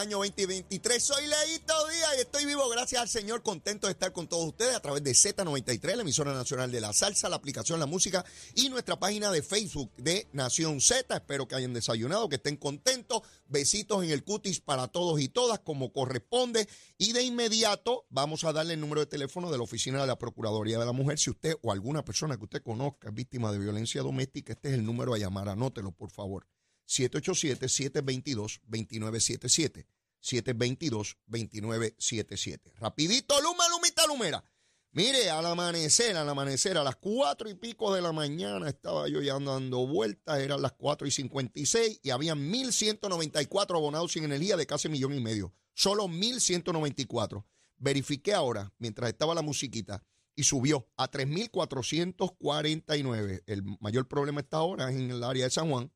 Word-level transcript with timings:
año 0.00 0.16
2023. 0.16 1.02
Soy 1.02 1.26
Leito 1.26 1.74
Díaz 1.88 2.14
y 2.16 2.20
estoy 2.22 2.46
vivo 2.46 2.66
gracias 2.70 3.02
al 3.02 3.08
Señor, 3.08 3.42
contento 3.42 3.86
de 3.86 3.92
estar 3.92 4.12
con 4.12 4.26
todos 4.26 4.46
ustedes 4.46 4.74
a 4.74 4.80
través 4.80 5.04
de 5.04 5.12
Z93, 5.12 5.94
la 5.94 6.02
emisora 6.02 6.32
nacional 6.32 6.72
de 6.72 6.80
la 6.80 6.94
salsa, 6.94 7.28
la 7.28 7.36
aplicación 7.36 7.78
La 7.78 7.84
Música 7.84 8.24
y 8.54 8.70
nuestra 8.70 8.98
página 8.98 9.30
de 9.30 9.42
Facebook 9.42 9.92
de 9.98 10.26
Nación 10.32 10.80
Z. 10.80 11.14
Espero 11.14 11.46
que 11.46 11.54
hayan 11.54 11.74
desayunado, 11.74 12.30
que 12.30 12.36
estén 12.36 12.56
contentos. 12.56 13.22
Besitos 13.46 14.02
en 14.02 14.10
el 14.10 14.24
cutis 14.24 14.60
para 14.60 14.88
todos 14.88 15.20
y 15.20 15.28
todas 15.28 15.58
como 15.58 15.92
corresponde. 15.92 16.66
Y 16.96 17.12
de 17.12 17.22
inmediato 17.22 18.06
vamos 18.08 18.44
a 18.44 18.54
darle 18.54 18.74
el 18.74 18.80
número 18.80 19.00
de 19.00 19.06
teléfono 19.06 19.50
de 19.50 19.58
la 19.58 19.64
Oficina 19.64 20.00
de 20.00 20.06
la 20.06 20.16
Procuraduría 20.16 20.78
de 20.78 20.86
la 20.86 20.92
Mujer. 20.92 21.18
Si 21.18 21.28
usted 21.28 21.56
o 21.60 21.72
alguna 21.72 22.04
persona 22.04 22.38
que 22.38 22.44
usted 22.44 22.62
conozca 22.62 23.08
es 23.08 23.14
víctima 23.14 23.52
de 23.52 23.58
violencia 23.58 24.00
doméstica, 24.00 24.54
este 24.54 24.68
es 24.68 24.74
el 24.74 24.84
número 24.86 25.12
a 25.12 25.18
llamar. 25.18 25.50
Anótelo, 25.50 25.92
por 25.92 26.10
favor. 26.10 26.46
787-722-2977. 26.90 29.86
722-2977. 30.20 32.74
Rapidito, 32.78 33.40
Luma, 33.40 33.66
Lumita, 33.70 34.06
Lumera. 34.06 34.44
Mire, 34.92 35.30
al 35.30 35.46
amanecer, 35.46 36.16
al 36.16 36.28
amanecer, 36.28 36.76
a 36.76 36.82
las 36.82 36.96
cuatro 36.96 37.48
y 37.48 37.54
pico 37.54 37.94
de 37.94 38.02
la 38.02 38.10
mañana 38.10 38.68
estaba 38.68 39.06
yo 39.08 39.22
ya 39.22 39.38
dando 39.38 39.86
vueltas, 39.86 40.40
eran 40.40 40.60
las 40.60 40.72
cuatro 40.72 41.06
y 41.06 41.12
cincuenta 41.12 41.60
y 41.60 41.66
seis 41.66 42.00
y 42.02 42.10
había 42.10 42.34
1.194 42.34 43.76
abonados 43.76 44.10
sin 44.12 44.24
energía 44.24 44.56
de 44.56 44.66
casi 44.66 44.88
millón 44.88 45.14
y 45.14 45.20
medio. 45.20 45.54
Solo 45.74 46.08
1.194. 46.08 47.44
Verifiqué 47.78 48.34
ahora, 48.34 48.72
mientras 48.78 49.10
estaba 49.10 49.32
la 49.32 49.42
musiquita, 49.42 50.04
y 50.34 50.42
subió 50.42 50.88
a 50.96 51.08
3.449. 51.08 53.44
El 53.46 53.62
mayor 53.78 54.08
problema 54.08 54.40
está 54.40 54.56
ahora 54.56 54.90
en 54.90 55.12
el 55.12 55.22
área 55.22 55.44
de 55.44 55.50
San 55.50 55.70
Juan, 55.70 55.92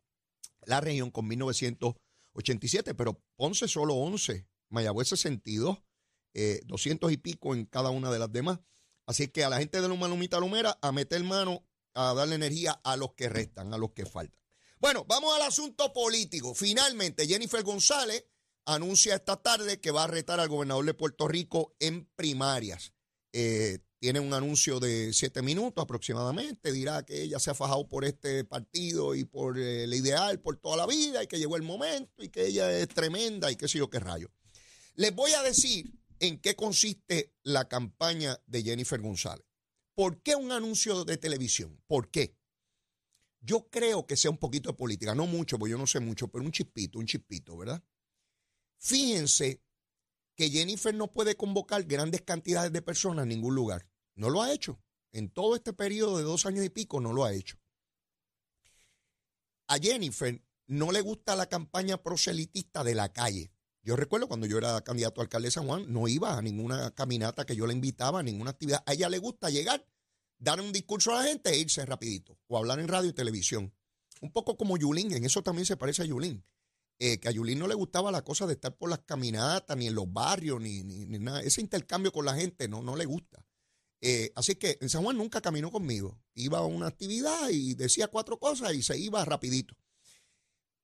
la 0.67 0.81
región 0.81 1.11
con 1.11 1.27
1987, 1.27 2.95
pero 2.95 3.23
Ponce 3.37 3.69
solo 3.69 3.95
11, 3.95 4.47
Mayagüez 4.71 5.09
62, 5.09 5.79
eh, 6.35 6.61
200 6.67 7.13
y 7.13 7.17
pico 7.17 7.55
en 7.55 7.65
cada 7.67 7.91
una 7.91 8.11
de 8.11 8.19
las 8.19 8.33
demás. 8.33 8.61
Así 9.07 9.29
que 9.29 9.45
a 9.45 9.51
la 9.51 9.59
gente 9.59 9.81
de 9.81 9.89
Luma 9.89 10.09
Lumita 10.09 10.41
Lumera 10.41 10.79
a 10.81 10.93
meter 10.93 11.23
mano, 11.25 11.67
a 11.95 12.15
darle 12.15 12.35
energía 12.35 12.73
a 12.85 12.97
los 12.97 13.15
que 13.15 13.29
restan, 13.29 13.73
a 13.73 13.79
los 13.79 13.93
que 13.93 14.07
faltan. 14.07 14.39
Bueno, 14.81 15.05
vamos 15.09 15.35
al 15.35 15.43
asunto 15.43 15.93
político. 15.93 16.55
Finalmente, 16.55 17.27
Jennifer 17.27 17.63
González 17.63 18.27
anuncia 18.67 19.15
esta 19.15 19.37
tarde 19.37 19.81
que 19.81 19.91
va 19.91 20.05
a 20.05 20.09
retar 20.09 20.41
al 20.41 20.49
gobernador 20.49 20.85
de 20.85 20.95
Puerto 20.95 21.29
Rico 21.29 21.75
en 21.79 22.07
primarias. 22.17 22.93
Eh, 23.33 23.79
tiene 24.05 24.21
un 24.21 24.35
anuncio 24.35 24.81
de 24.81 25.15
siete 25.15 25.41
minutos 25.41 25.83
aproximadamente, 25.83 26.73
dirá 26.73 27.07
que 27.07 27.23
ella 27.23 27.39
se 27.39 27.51
ha 27.51 27.55
fajado 27.55 27.89
por 27.89 28.05
este 28.05 28.45
partido 28.45 29.15
y 29.15 29.25
por 29.25 29.59
el 29.59 29.95
ideal 29.95 30.41
por 30.41 30.59
toda 30.59 30.77
la 30.77 30.87
vida 30.87 31.23
y 31.23 31.27
que 31.27 31.39
llegó 31.39 31.57
el 31.57 31.63
momento 31.63 32.23
y 32.23 32.29
que 32.29 32.49
ella 32.49 32.71
es 32.71 32.87
tremenda 32.89 33.51
y 33.51 33.57
qué 33.57 33.67
sé 33.67 33.79
yo 33.79 33.89
qué 33.89 34.01
rayo. 34.01 34.31
Les 34.95 35.15
voy 35.15 35.33
a 35.33 35.43
decir 35.43 35.91
en 36.21 36.39
qué 36.39 36.55
consiste 36.55 37.33
la 37.45 37.67
campaña 37.67 38.39
de 38.47 38.63
Jennifer 38.63 39.01
González. 39.01 39.47
¿Por 39.95 40.21
qué 40.21 40.37
un 40.37 40.53
anuncio 40.53 41.07
de 41.07 41.17
televisión? 41.17 41.83
¿Por 41.87 42.11
qué? 42.11 42.37
Yo 43.41 43.71
creo 43.71 44.07
que 44.07 44.19
sea 44.19 44.31
un 44.31 44.37
poquito 44.37 44.69
de 44.69 44.77
política, 44.77 45.15
no 45.15 45.27
mucho, 45.27 45.59
porque 45.59 45.71
yo 45.71 45.79
no 45.79 45.87
sé 45.87 46.01
mucho, 46.01 46.29
pero 46.29 46.45
un 46.45 46.53
chispito, 46.53 46.99
un 46.99 47.07
chispito, 47.07 47.57
¿verdad? 47.57 47.83
Fíjense 48.77 49.63
que 50.37 50.51
Jennifer 50.51 50.95
no 50.95 51.11
puede 51.11 51.37
convocar 51.37 51.85
grandes 51.85 52.21
cantidades 52.21 52.71
de 52.71 52.83
personas 52.83 53.23
en 53.23 53.31
ningún 53.31 53.55
lugar. 53.55 53.89
No 54.15 54.31
lo 54.31 54.43
ha 54.43 54.53
hecho. 54.53 54.81
En 55.13 55.31
todo 55.31 55.55
este 55.55 55.73
periodo 55.73 56.19
de 56.19 56.25
dos 56.25 56.47
años 56.47 56.65
y 56.65 56.71
pico 56.71 57.01
no 57.01 57.13
lo 57.13 57.25
ha 57.25 57.33
hecho. 57.33 57.59
A 59.69 59.79
Jennifer 59.79 60.43
no 60.67 60.93
le 60.93 61.01
gusta 61.01 61.37
la 61.37 61.49
campaña 61.49 62.03
proselitista 62.03 62.85
de 62.85 62.95
la 62.95 63.13
calle. 63.13 63.53
Yo 63.83 63.97
recuerdo 63.97 64.29
cuando 64.29 64.47
yo 64.47 64.59
era 64.59 64.81
candidato 64.83 65.21
a 65.21 65.25
alcalde 65.25 65.49
de 65.49 65.53
San 65.53 65.67
Juan, 65.67 65.93
no 65.93 66.09
iba 66.09 66.39
a 66.39 66.43
ninguna 66.43 66.91
caminata 66.93 67.45
que 67.45 67.55
yo 67.55 67.67
le 67.67 67.75
invitaba, 67.75 68.21
a 68.21 68.23
ninguna 68.23 68.51
actividad. 68.51 68.83
A 68.87 68.95
ella 68.95 69.11
le 69.11 69.19
gusta 69.19 69.51
llegar, 69.51 69.87
dar 70.39 70.61
un 70.61 70.73
discurso 70.73 71.13
a 71.13 71.23
la 71.23 71.29
gente 71.29 71.51
e 71.51 71.59
irse 71.59 71.85
rapidito. 71.85 72.39
O 72.47 72.57
hablar 72.57 72.81
en 72.81 72.89
radio 72.89 73.11
y 73.11 73.13
televisión. 73.13 73.75
Un 74.23 74.33
poco 74.33 74.57
como 74.57 74.79
Yulín, 74.79 75.13
en 75.13 75.25
eso 75.25 75.43
también 75.43 75.67
se 75.67 75.77
parece 75.77 76.03
a 76.03 76.07
Yulín. 76.07 76.45
Eh, 76.99 77.19
que 77.19 77.29
a 77.29 77.31
Yulín 77.31 77.59
no 77.59 77.67
le 77.67 77.75
gustaba 77.75 78.11
la 78.11 78.23
cosa 78.23 78.47
de 78.47 78.55
estar 78.55 78.75
por 78.75 78.89
las 78.89 79.01
caminatas, 79.01 79.77
ni 79.77 79.87
en 79.87 79.95
los 79.95 80.11
barrios, 80.11 80.61
ni, 80.61 80.83
ni, 80.83 81.05
ni 81.05 81.19
nada. 81.19 81.43
Ese 81.43 81.61
intercambio 81.61 82.11
con 82.11 82.25
la 82.25 82.35
gente 82.35 82.69
no, 82.69 82.83
no 82.83 82.97
le 82.97 83.05
gusta. 83.05 83.45
Eh, 84.07 84.33
así 84.37 84.57
que 84.57 84.77
en 84.83 84.91
San 84.91 85.03
Juan 85.03 85.17
nunca 85.17 85.41
caminó 85.41 85.71
conmigo. 85.71 86.21
Iba 86.35 86.59
a 86.59 86.67
una 86.67 86.89
actividad 86.89 87.49
y 87.49 87.75
decía 87.75 88.09
cuatro 88.09 88.39
cosas 88.39 88.75
y 88.75 88.83
se 88.83 88.99
iba 88.99 89.25
rapidito. 89.25 89.75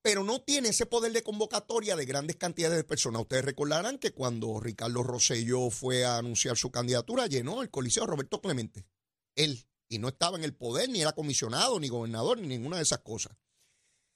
Pero 0.00 0.24
no 0.24 0.40
tiene 0.40 0.70
ese 0.70 0.86
poder 0.86 1.12
de 1.12 1.22
convocatoria 1.22 1.96
de 1.96 2.06
grandes 2.06 2.36
cantidades 2.36 2.78
de 2.78 2.84
personas. 2.84 3.20
Ustedes 3.20 3.44
recordarán 3.44 3.98
que 3.98 4.12
cuando 4.12 4.58
Ricardo 4.58 5.02
Rosselló 5.02 5.68
fue 5.68 6.06
a 6.06 6.16
anunciar 6.16 6.56
su 6.56 6.70
candidatura, 6.70 7.26
llenó 7.26 7.60
el 7.60 7.68
Coliseo 7.68 8.06
Roberto 8.06 8.40
Clemente. 8.40 8.86
Él. 9.34 9.66
Y 9.90 9.98
no 9.98 10.08
estaba 10.08 10.38
en 10.38 10.44
el 10.44 10.54
poder, 10.54 10.88
ni 10.88 11.02
era 11.02 11.12
comisionado, 11.12 11.78
ni 11.78 11.88
gobernador, 11.88 12.38
ni 12.38 12.46
ninguna 12.46 12.78
de 12.78 12.84
esas 12.84 13.00
cosas. 13.00 13.36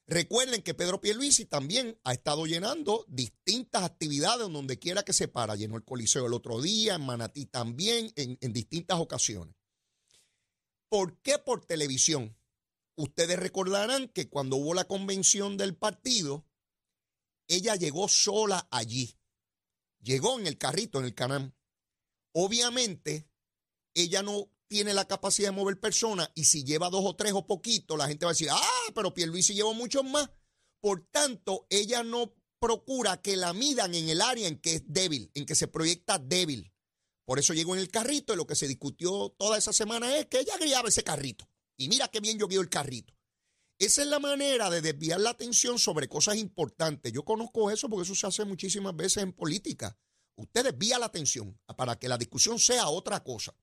Recuerden 0.06 0.62
que 0.62 0.75
Pedro 0.75 1.00
Pierluisi 1.00 1.47
también 1.47 1.98
ha 2.04 2.12
estado 2.12 2.44
llenando 2.44 3.06
distintas 3.09 3.84
actividades 3.84 4.50
donde 4.50 4.78
quiera 4.78 5.03
que 5.03 5.15
se 5.15 5.28
para. 5.28 5.56
Llenó 5.56 5.76
el 5.76 5.84
Coliseo 5.84 6.26
el 6.26 6.34
otro 6.34 6.60
día, 6.60 6.97
en 6.97 7.06
Manatí 7.06 7.47
también, 7.47 8.12
en, 8.16 8.37
en 8.41 8.53
distintas 8.53 9.00
ocasiones. 9.00 9.54
¿Por 10.91 11.19
qué 11.22 11.38
por 11.38 11.64
televisión? 11.64 12.37
Ustedes 12.97 13.38
recordarán 13.38 14.09
que 14.09 14.28
cuando 14.28 14.56
hubo 14.56 14.75
la 14.75 14.84
convención 14.84 15.56
del 15.56 15.75
partido, 15.75 16.47
ella 17.48 17.75
llegó 17.75 18.09
sola 18.09 18.69
allí. 18.70 19.19
Llegó 20.00 20.38
en 20.38 20.47
el 20.47 20.59
carrito, 20.59 20.98
en 20.98 21.06
el 21.06 21.14
canal. 21.14 21.54
Obviamente, 22.32 23.26
ella 23.94 24.22
no 24.22 24.53
tiene 24.75 24.93
la 24.93 25.07
capacidad 25.07 25.51
de 25.51 25.57
mover 25.57 25.79
personas 25.79 26.33
y 26.35 26.47
si 26.47 26.65
lleva 26.65 26.91
dos 26.91 27.05
o 27.05 27.15
tres 27.15 27.33
o 27.33 27.47
poquito, 27.47 27.97
la 27.97 28.09
gente 28.09 28.27
va 28.27 28.31
a 28.31 28.35
decir, 28.35 28.49
ah, 28.51 28.91
pero 28.93 29.15
Pierluisi 29.15 29.55
llevó 29.55 29.73
muchos 29.73 30.03
más. 30.03 30.29
Por 30.81 31.07
tanto, 31.12 31.69
ella 31.71 32.03
no 32.03 32.35
procura 32.59 33.23
que 33.23 33.37
la 33.37 33.53
midan 33.53 33.95
en 33.95 34.09
el 34.09 34.21
área 34.21 34.49
en 34.49 34.59
que 34.59 34.75
es 34.75 34.83
débil, 34.85 35.31
en 35.35 35.47
que 35.47 35.55
se 35.55 35.69
proyecta 35.69 36.19
débil. 36.19 36.75
Por 37.25 37.39
eso 37.39 37.55
llegó 37.55 37.77
en 37.77 37.83
el 37.83 37.89
carrito 37.89 38.35
y 38.35 38.37
lo 38.37 38.49
que 38.49 38.57
se 38.57 38.67
discutió 38.67 39.33
toda 39.39 39.59
esa 39.59 39.73
semana 39.73 40.17
es 40.17 40.27
que 40.27 40.41
ella 40.41 40.59
guiaba 40.59 40.89
ese 40.89 41.05
carrito. 41.05 41.49
Y 41.77 41.89
mira 41.89 42.09
qué 42.09 42.19
bien 42.19 42.37
yo 42.37 42.49
guío 42.49 42.61
el 42.61 42.69
carrito. 42.69 43.15
Esa 43.79 44.03
es 44.03 44.09
la 44.09 44.19
manera 44.19 44.71
de 44.71 44.81
desviar 44.81 45.21
la 45.21 45.31
atención 45.31 45.79
sobre 45.79 46.09
cosas 46.09 46.35
importantes. 46.35 47.12
Yo 47.12 47.25
conozco 47.25 47.71
eso 47.71 47.89
porque 47.89 48.11
eso 48.11 48.17
se 48.17 48.27
hace 48.27 48.45
muchísimas 48.45 48.97
veces 48.97 49.23
en 49.23 49.35
política. 49.35 49.97
Usted 50.35 50.65
desvía 50.65 50.99
la 50.99 51.06
atención 51.06 51.61
para 51.77 51.97
que 51.97 52.09
la 52.09 52.19
discusión 52.19 52.59
sea 52.59 52.89
otra 52.89 53.23
cosa. 53.23 53.55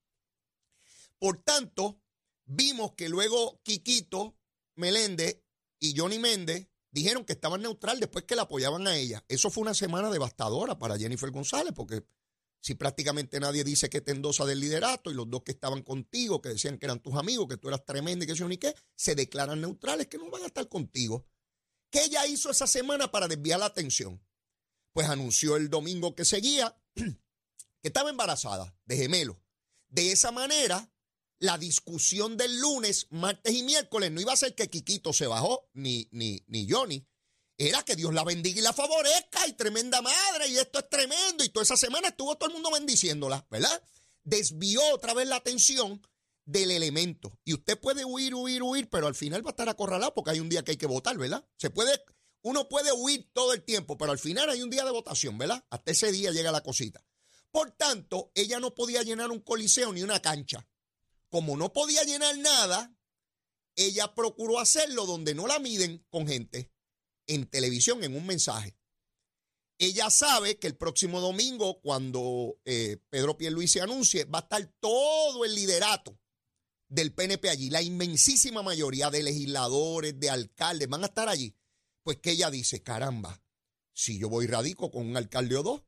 Por 1.22 1.44
tanto, 1.44 2.02
vimos 2.46 2.94
que 2.94 3.08
luego 3.08 3.62
Quiquito 3.62 4.40
Meléndez 4.76 5.44
y 5.80 5.96
Johnny 5.96 6.18
Méndez 6.18 6.68
dijeron 6.90 7.26
que 7.26 7.34
estaban 7.34 7.62
neutral 7.62 8.00
después 8.00 8.26
que 8.26 8.36
la 8.36 8.42
apoyaban 8.42 8.88
a 8.88 8.98
ella. 8.98 9.24
Eso 9.28 9.52
fue 9.52 9.62
una 9.62 9.76
semana 9.76 10.10
devastadora 10.10 10.80
para 10.80 10.98
Jennifer 10.98 11.30
González, 11.30 11.74
porque 11.76 12.04
si 12.60 12.74
prácticamente 12.74 13.40
nadie 13.40 13.64
dice 13.64 13.88
que 13.88 14.02
te 14.02 14.14
endosa 14.14 14.46
del 14.46 14.62
liderato 14.62 15.12
y 15.12 15.14
los 15.14 15.30
dos 15.30 15.44
que 15.44 15.52
estaban 15.52 15.84
contigo, 15.84 16.42
que 16.42 16.50
decían 16.50 16.80
que 16.80 16.88
eran 16.88 17.04
tus 17.04 17.14
amigos, 17.14 17.48
que 17.48 17.58
tú 17.58 17.68
eras 17.68 17.86
tremendo 17.86 18.24
y 18.24 18.28
que 18.28 18.34
eso 18.34 18.48
ni 18.48 18.58
qué, 18.58 18.74
se 18.96 19.14
declaran 19.14 19.62
neutrales, 19.62 20.08
que 20.08 20.18
no 20.18 20.31
van 20.31 20.42
a 20.42 20.48
estar 20.48 20.68
contigo. 20.70 21.28
¿Qué 21.92 22.06
ella 22.06 22.26
hizo 22.26 22.50
esa 22.50 22.66
semana 22.66 23.12
para 23.12 23.28
desviar 23.28 23.60
la 23.60 23.68
atención? 23.68 24.20
Pues 24.92 25.08
anunció 25.08 25.56
el 25.56 25.70
domingo 25.70 26.16
que 26.16 26.26
seguía 26.26 26.76
que 26.96 27.14
estaba 27.84 28.10
embarazada 28.10 28.76
de 28.86 28.98
gemelo. 28.98 29.40
De 29.88 30.12
esa 30.12 30.31
manera, 30.31 30.92
la 31.41 31.57
discusión 31.57 32.38
del 32.38 32.59
lunes, 32.59 33.07
martes 33.09 33.54
y 33.54 33.63
miércoles 33.63 34.12
no 34.12 34.21
iba 34.21 34.31
a 34.31 34.38
ser 34.38 34.54
que 34.54 34.69
Quiquito 34.69 35.12
se 35.12 35.25
bajó, 35.25 35.68
ni, 35.74 36.07
ni, 36.12 36.44
ni 36.48 36.69
Johnny. 36.69 37.04
Era 37.57 37.81
que 37.83 37.95
Dios 37.95 38.13
la 38.13 38.24
bendiga 38.24 38.60
y 38.60 38.63
la 38.63 38.74
favorezca 38.74 39.48
y 39.48 39.54
tremenda 39.54 40.04
madre 40.04 40.50
y 40.50 40.57
esto 40.57 40.77
es 40.80 40.88
tremendo. 40.88 41.44
Y 41.44 41.50
toda 41.50 41.63
esa 41.63 41.77
semana 41.77 42.10
estuvo 42.10 42.38
todo 42.38 42.50
el 42.50 42.54
mundo 42.54 42.69
bendiciéndola, 42.71 43.48
¿verdad? 43.50 43.83
Desvió 44.24 44.81
otra 44.94 45.16
vez 45.16 45.27
la 45.27 45.38
atención 45.38 46.00
del 46.45 46.69
elemento. 46.69 47.39
Y 47.44 47.56
usted 47.56 47.80
puede 47.80 48.06
huir, 48.06 48.36
huir, 48.36 48.62
huir, 48.62 48.88
pero 48.88 49.07
al 49.07 49.16
final 49.16 49.44
va 49.44 49.50
a 49.50 49.54
estar 49.54 49.68
acorralado 49.68 50.13
porque 50.13 50.31
hay 50.31 50.39
un 50.39 50.50
día 50.50 50.63
que 50.63 50.71
hay 50.71 50.77
que 50.77 50.86
votar, 50.86 51.18
¿verdad? 51.18 51.44
Se 51.57 51.71
puede, 51.71 52.04
uno 52.44 52.69
puede 52.69 52.92
huir 52.92 53.31
todo 53.33 53.54
el 53.54 53.63
tiempo, 53.63 53.98
pero 53.98 54.12
al 54.12 54.19
final 54.19 54.48
hay 54.51 54.62
un 54.62 54.69
día 54.69 54.86
de 54.86 54.92
votación, 54.92 55.39
¿verdad? 55.39 55.66
Hasta 55.71 55.92
ese 55.92 56.12
día 56.12 56.30
llega 56.30 56.51
la 56.51 56.62
cosita. 56.62 57.04
Por 57.50 57.71
tanto, 57.71 58.31
ella 58.36 58.60
no 58.60 58.75
podía 58.75 59.01
llenar 59.01 59.31
un 59.31 59.42
coliseo 59.42 59.92
ni 59.92 60.04
una 60.04 60.21
cancha 60.21 60.68
como 61.31 61.57
no 61.57 61.74
podía 61.74 62.04
llenar 62.04 62.38
nada, 62.38 62.95
ella 63.75 64.13
procuró 64.13 64.60
hacerlo 64.60 65.06
donde 65.06 65.33
no 65.33 65.48
la 65.48 65.60
miden 65.60 66.06
con 66.10 66.28
gente, 66.28 66.72
en 67.25 67.48
televisión, 67.48 68.04
en 68.04 68.16
un 68.16 68.28
mensaje. 68.28 68.78
Ella 69.80 70.12
sabe 70.12 70.60
que 70.60 70.68
el 70.68 70.75
próximo 70.75 71.22
domingo, 71.22 71.81
cuando 71.81 72.60
eh, 72.66 72.98
Pedro 73.10 73.38
Pierluisi 73.38 73.80
se 73.80 73.81
anuncie, 73.81 74.25
va 74.25 74.39
a 74.39 74.42
estar 74.42 74.72
todo 74.80 75.44
el 75.44 75.56
liderato 75.56 76.19
del 76.88 77.13
PNP 77.13 77.50
allí, 77.50 77.69
la 77.69 77.81
inmensísima 77.81 78.62
mayoría 78.62 79.10
de 79.10 79.24
legisladores, 79.24 80.19
de 80.19 80.30
alcaldes, 80.30 80.89
van 80.89 81.04
a 81.04 81.07
estar 81.07 81.30
allí. 81.30 81.56
Pues 82.04 82.18
que 82.18 82.31
ella 82.31 82.51
dice, 82.51 82.83
caramba, 82.83 83.42
si 83.94 84.19
yo 84.19 84.28
voy 84.28 84.45
radico 84.45 84.92
con 84.92 85.07
un 85.07 85.16
alcalde 85.16 85.56
o 85.56 85.63
dos, 85.63 85.81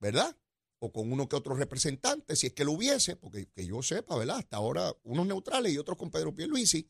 ¿verdad? 0.00 0.36
O 0.80 0.92
con 0.92 1.10
uno 1.12 1.28
que 1.28 1.36
otro 1.36 1.54
representante, 1.54 2.36
si 2.36 2.48
es 2.48 2.52
que 2.52 2.64
lo 2.64 2.72
hubiese, 2.72 3.16
porque 3.16 3.48
que 3.48 3.66
yo 3.66 3.82
sepa, 3.82 4.16
¿verdad? 4.16 4.38
Hasta 4.38 4.56
ahora 4.58 4.94
unos 5.02 5.26
neutrales 5.26 5.72
y 5.72 5.78
otros 5.78 5.98
con 5.98 6.10
Pedro 6.10 6.34
Pierluisi, 6.34 6.88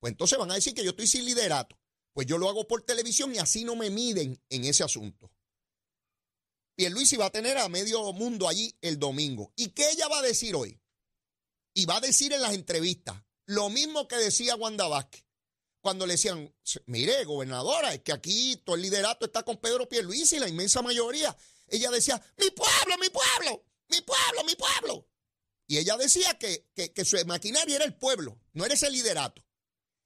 pues 0.00 0.12
entonces 0.12 0.38
van 0.38 0.50
a 0.50 0.54
decir 0.54 0.74
que 0.74 0.82
yo 0.82 0.90
estoy 0.90 1.06
sin 1.06 1.24
liderato. 1.24 1.78
Pues 2.12 2.26
yo 2.26 2.36
lo 2.36 2.48
hago 2.48 2.66
por 2.66 2.82
televisión 2.82 3.34
y 3.34 3.38
así 3.38 3.64
no 3.64 3.76
me 3.76 3.90
miden 3.90 4.40
en 4.50 4.64
ese 4.64 4.82
asunto. 4.82 5.32
Pierluisi 6.74 7.16
va 7.16 7.26
a 7.26 7.30
tener 7.30 7.58
a 7.58 7.68
medio 7.68 8.12
mundo 8.12 8.48
allí 8.48 8.76
el 8.80 8.98
domingo. 8.98 9.52
¿Y 9.56 9.68
qué 9.68 9.90
ella 9.90 10.08
va 10.08 10.18
a 10.18 10.22
decir 10.22 10.54
hoy? 10.54 10.80
Y 11.74 11.86
va 11.86 11.96
a 11.96 12.00
decir 12.00 12.32
en 12.32 12.42
las 12.42 12.54
entrevistas 12.54 13.22
lo 13.46 13.70
mismo 13.70 14.08
que 14.08 14.16
decía 14.16 14.56
Wanda 14.56 14.88
Vázquez. 14.88 15.24
Cuando 15.80 16.06
le 16.06 16.14
decían, 16.14 16.54
mire, 16.86 17.24
gobernadora, 17.24 17.92
es 17.92 18.02
que 18.02 18.12
aquí 18.12 18.56
todo 18.64 18.76
el 18.76 18.82
liderato 18.82 19.26
está 19.26 19.42
con 19.42 19.58
Pedro 19.58 19.88
Pierluisi, 19.88 20.38
la 20.38 20.48
inmensa 20.48 20.80
mayoría. 20.80 21.36
Ella 21.72 21.90
decía, 21.90 22.22
mi 22.36 22.50
pueblo, 22.50 22.98
mi 23.00 23.08
pueblo, 23.08 23.64
mi 23.88 24.00
pueblo, 24.02 24.44
mi 24.44 24.54
pueblo. 24.54 25.08
Y 25.66 25.78
ella 25.78 25.96
decía 25.96 26.38
que, 26.38 26.68
que, 26.74 27.04
su 27.04 27.16
maquinaria 27.26 27.76
era 27.76 27.86
el 27.86 27.96
pueblo, 27.96 28.38
no 28.52 28.66
era 28.66 28.74
ese 28.74 28.90
liderato. 28.90 29.42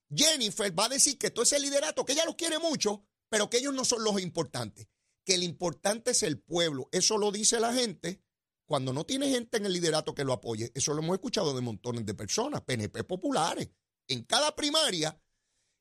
Jennifer 0.09 0.77
va 0.77 0.85
a 0.85 0.89
decir 0.89 1.17
que 1.17 1.29
todo 1.29 1.43
ese 1.43 1.59
liderato, 1.59 2.05
que 2.05 2.13
ella 2.13 2.23
los 2.23 2.35
quiere 2.35 2.57
mucho, 2.57 3.05
pero 3.27 3.49
que 3.49 3.57
ellos 3.57 3.73
no 3.73 3.83
son 3.83 4.01
los 4.01 4.21
importantes, 4.21 4.87
que 5.25 5.35
el 5.35 5.43
importante 5.43 6.11
es 6.11 6.23
el 6.23 6.39
pueblo. 6.39 6.87
Eso 6.93 7.17
lo 7.17 7.33
dice 7.33 7.59
la 7.59 7.73
gente 7.73 8.23
cuando 8.65 8.93
no 8.93 9.05
tiene 9.05 9.29
gente 9.29 9.57
en 9.57 9.65
el 9.65 9.73
liderato 9.73 10.15
que 10.15 10.23
lo 10.23 10.31
apoye. 10.31 10.71
Eso 10.73 10.93
lo 10.93 11.01
hemos 11.01 11.15
escuchado 11.15 11.53
de 11.53 11.59
montones 11.59 12.05
de 12.05 12.13
personas, 12.13 12.61
PNP 12.61 13.03
populares. 13.03 13.69
En 14.07 14.23
cada 14.23 14.55
primaria, 14.55 15.21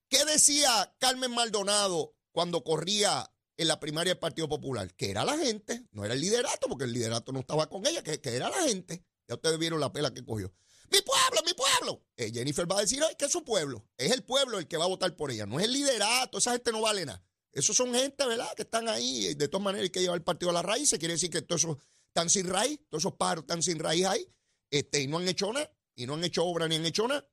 ¿qué 0.08 0.24
decía 0.24 0.96
Carmen 0.98 1.30
Maldonado 1.30 2.16
cuando 2.32 2.64
corría 2.64 3.32
en 3.56 3.68
la 3.68 3.80
primaria 3.80 4.12
del 4.12 4.18
Partido 4.18 4.48
Popular? 4.48 4.94
Que 4.94 5.10
era 5.10 5.24
la 5.24 5.36
gente, 5.36 5.86
no 5.92 6.04
era 6.04 6.14
el 6.14 6.20
liderato, 6.20 6.68
porque 6.68 6.84
el 6.84 6.92
liderato 6.92 7.32
no 7.32 7.40
estaba 7.40 7.68
con 7.68 7.86
ella, 7.86 8.02
que, 8.02 8.20
era 8.24 8.50
la 8.50 8.62
gente. 8.62 9.04
Ya 9.28 9.34
ustedes 9.34 9.58
vieron 9.58 9.80
la 9.80 9.92
pela 9.92 10.12
que 10.12 10.24
cogió. 10.24 10.52
Mi 10.90 11.00
pueblo, 11.02 11.42
mi 11.44 11.52
pueblo. 11.54 12.04
Eh, 12.16 12.30
Jennifer 12.32 12.70
va 12.70 12.78
a 12.78 12.80
decir 12.82 13.02
hoy 13.02 13.14
que 13.18 13.24
es 13.24 13.32
su 13.32 13.44
pueblo. 13.44 13.84
Es 13.96 14.12
el 14.12 14.22
pueblo 14.22 14.58
el 14.58 14.68
que 14.68 14.76
va 14.76 14.84
a 14.84 14.88
votar 14.88 15.14
por 15.16 15.30
ella. 15.30 15.46
No 15.46 15.58
es 15.58 15.66
el 15.66 15.72
liderato. 15.72 16.38
Esa 16.38 16.52
gente 16.52 16.70
no 16.70 16.80
vale 16.80 17.04
nada. 17.04 17.24
Esos 17.52 17.76
son 17.76 17.92
gente, 17.92 18.24
¿verdad? 18.24 18.52
Que 18.54 18.62
están 18.62 18.88
ahí. 18.88 19.34
De 19.34 19.48
todas 19.48 19.64
maneras, 19.64 19.84
hay 19.84 19.90
que 19.90 20.00
llevar 20.00 20.16
el 20.16 20.22
partido 20.22 20.50
a 20.50 20.52
la 20.52 20.62
raíz. 20.62 20.90
Se 20.90 20.98
quiere 20.98 21.14
decir 21.14 21.30
que 21.30 21.42
todos 21.42 21.64
esos 21.64 21.78
están 22.06 22.30
sin 22.30 22.48
raíz. 22.48 22.78
Todos 22.88 23.02
esos 23.02 23.14
paros 23.14 23.42
están 23.42 23.62
sin 23.62 23.78
raíz 23.78 24.04
ahí. 24.04 24.32
Este, 24.70 25.00
y 25.00 25.06
no 25.06 25.18
han 25.18 25.26
hecho 25.26 25.52
nada. 25.52 25.72
Y 25.96 26.06
no 26.06 26.14
han 26.14 26.24
hecho 26.24 26.44
obra 26.44 26.68
ni 26.68 26.76
han 26.76 26.86
hecho 26.86 27.08
nada. 27.08 27.26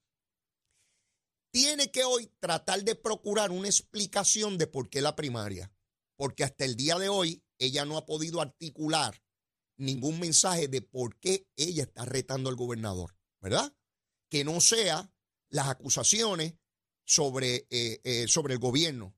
Tiene 1.52 1.92
que 1.92 2.04
hoy 2.04 2.32
tratar 2.40 2.84
de 2.84 2.96
procurar 2.96 3.52
una 3.52 3.68
explicación 3.68 4.58
de 4.58 4.66
por 4.66 4.90
qué 4.90 5.02
la 5.02 5.16
primaria. 5.16 5.73
Porque 6.16 6.44
hasta 6.44 6.66
el 6.66 6.76
día 6.76 6.98
de 6.98 7.10
hoy 7.10 7.44
ella 7.58 7.86
no 7.86 7.98
ha 7.98 8.06
podido 8.06 8.42
articular 8.42 9.22
ningún 9.78 10.20
mensaje 10.20 10.68
de 10.68 10.82
por 10.82 11.20
qué 11.20 11.48
ella 11.56 11.84
está 11.84 12.06
retando 12.06 12.50
al 12.50 12.56
gobernador. 12.56 13.16
¿verdad? 13.44 13.76
Que 14.30 14.46
no 14.46 14.62
sea 14.62 15.14
las 15.50 15.68
acusaciones 15.68 16.56
sobre, 17.04 17.68
eh, 17.70 18.00
eh, 18.06 18.26
sobre 18.30 18.54
el 18.54 18.60
gobierno, 18.60 19.16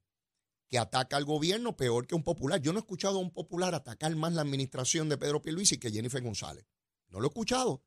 que 0.68 0.80
ataca 0.80 1.16
al 1.16 1.26
gobierno 1.26 1.78
peor 1.78 2.08
que 2.08 2.16
un 2.16 2.24
popular. 2.24 2.60
Yo 2.60 2.74
no 2.74 2.80
he 2.80 2.82
escuchado 2.82 3.20
a 3.20 3.22
un 3.22 3.32
popular 3.32 3.76
atacar 3.76 4.14
más 4.16 4.34
la 4.34 4.42
administración 4.42 5.08
de 5.08 5.20
Pedro 5.20 5.44
Pierluisi 5.44 5.78
que 5.78 5.92
Jennifer 5.92 6.24
González. 6.24 6.66
No 7.10 7.20
lo 7.20 7.28
he 7.28 7.30
escuchado. 7.30 7.84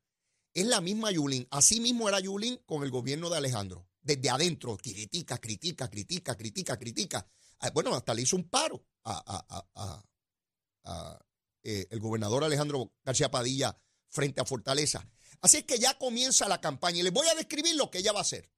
Es 0.53 0.65
la 0.65 0.79
misma 0.79 1.11
Yulín. 1.11 1.45
Así 1.51 1.81
mismo 1.81 2.07
era 2.07 2.21
Yulín 2.21 2.57
con 2.65 2.83
el 2.83 2.89
gobierno 2.89 3.29
de 3.29 3.37
Alejandro. 3.37 3.89
Desde 4.01 4.29
adentro, 4.29 4.77
critica, 4.77 5.37
critica, 5.37 5.89
critica, 5.89 6.37
critica, 6.37 6.79
critica. 6.79 7.27
Ah, 7.59 7.69
bueno, 7.71 7.93
hasta 7.93 8.13
le 8.13 8.21
hizo 8.21 8.37
un 8.37 8.49
paro 8.49 8.81
eh, 11.63 11.87
el 11.89 11.99
gobernador 11.99 12.43
Alejandro 12.43 12.93
García 13.03 13.29
Padilla 13.29 13.77
frente 14.09 14.41
a 14.41 14.45
Fortaleza. 14.45 15.07
Así 15.41 15.57
es 15.57 15.63
que 15.63 15.79
ya 15.79 15.97
comienza 15.97 16.47
la 16.47 16.59
campaña 16.59 16.99
y 16.99 17.03
les 17.03 17.13
voy 17.13 17.27
a 17.27 17.35
describir 17.35 17.75
lo 17.75 17.89
que 17.89 17.99
ella 17.99 18.11
va 18.11 18.19
a 18.19 18.23
hacer. 18.23 18.51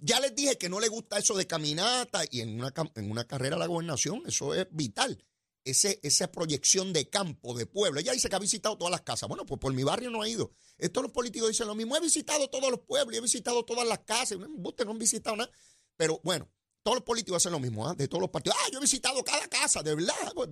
Ya 0.00 0.20
les 0.20 0.34
dije 0.34 0.58
que 0.58 0.68
no 0.68 0.78
le 0.78 0.88
gusta 0.88 1.18
eso 1.18 1.34
de 1.34 1.46
caminata 1.46 2.22
y 2.30 2.40
en 2.40 2.60
una, 2.60 2.72
en 2.94 3.10
una 3.10 3.26
carrera 3.26 3.56
la 3.56 3.66
gobernación, 3.66 4.22
eso 4.26 4.54
es 4.54 4.66
vital. 4.70 5.24
Ese, 5.64 5.98
esa 6.02 6.30
proyección 6.30 6.92
de 6.92 7.10
campo, 7.10 7.52
de 7.54 7.66
pueblo. 7.66 8.00
Ella 8.00 8.12
dice 8.12 8.28
que 8.28 8.36
ha 8.36 8.38
visitado 8.38 8.78
todas 8.78 8.92
las 8.92 9.02
casas. 9.02 9.28
Bueno, 9.28 9.44
pues 9.44 9.60
por 9.60 9.74
mi 9.74 9.82
barrio 9.82 10.08
no 10.08 10.22
ha 10.22 10.28
ido. 10.28 10.52
Estos 10.78 11.02
los 11.02 11.12
políticos 11.12 11.48
dicen 11.48 11.66
lo 11.66 11.74
mismo. 11.74 11.96
He 11.96 12.00
visitado 12.00 12.48
todos 12.48 12.70
los 12.70 12.80
pueblos, 12.80 13.14
he 13.16 13.20
visitado 13.20 13.64
todas 13.64 13.86
las 13.86 13.98
casas. 14.00 14.38
Ustedes 14.38 14.86
no 14.86 14.92
han 14.92 14.98
visitado 14.98 15.36
nada. 15.36 15.50
Pero 15.96 16.20
bueno, 16.22 16.48
todos 16.88 17.00
los 17.00 17.04
políticos 17.04 17.36
hacen 17.36 17.52
lo 17.52 17.60
mismo, 17.60 17.86
¿ah? 17.86 17.94
de 17.94 18.08
todos 18.08 18.22
los 18.22 18.30
partidos. 18.30 18.56
Ah, 18.58 18.68
yo 18.72 18.78
he 18.78 18.80
visitado 18.80 19.22
cada 19.22 19.46
casa, 19.46 19.82
de 19.82 19.94
verdad. 19.94 20.14
Pues, 20.34 20.48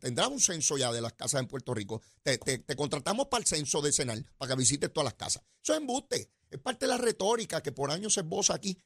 tendrás 0.00 0.28
un 0.28 0.40
censo 0.40 0.78
ya 0.78 0.90
de 0.90 1.02
las 1.02 1.12
casas 1.12 1.42
en 1.42 1.46
Puerto 1.46 1.74
Rico. 1.74 2.00
Te, 2.22 2.38
contratamos 2.74 3.26
para 3.26 3.42
el 3.42 3.46
censo 3.46 3.82
de 3.82 3.92
Senal, 3.92 4.24
para 4.38 4.48
que 4.48 4.56
visites 4.56 4.90
todas 4.90 5.04
las 5.04 5.12
casas. 5.12 5.42
Eso 5.62 5.74
es 5.74 5.80
embuste. 5.80 6.30
Es 6.48 6.58
parte 6.58 6.86
de 6.86 6.88
la 6.92 6.96
retórica 6.96 7.62
que 7.62 7.70
por 7.70 7.90
años 7.90 8.14
se 8.14 8.20
esboza 8.20 8.54
aquí. 8.54 8.82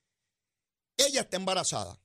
Ella 0.97 1.21
está 1.21 1.37
embarazada. 1.37 2.01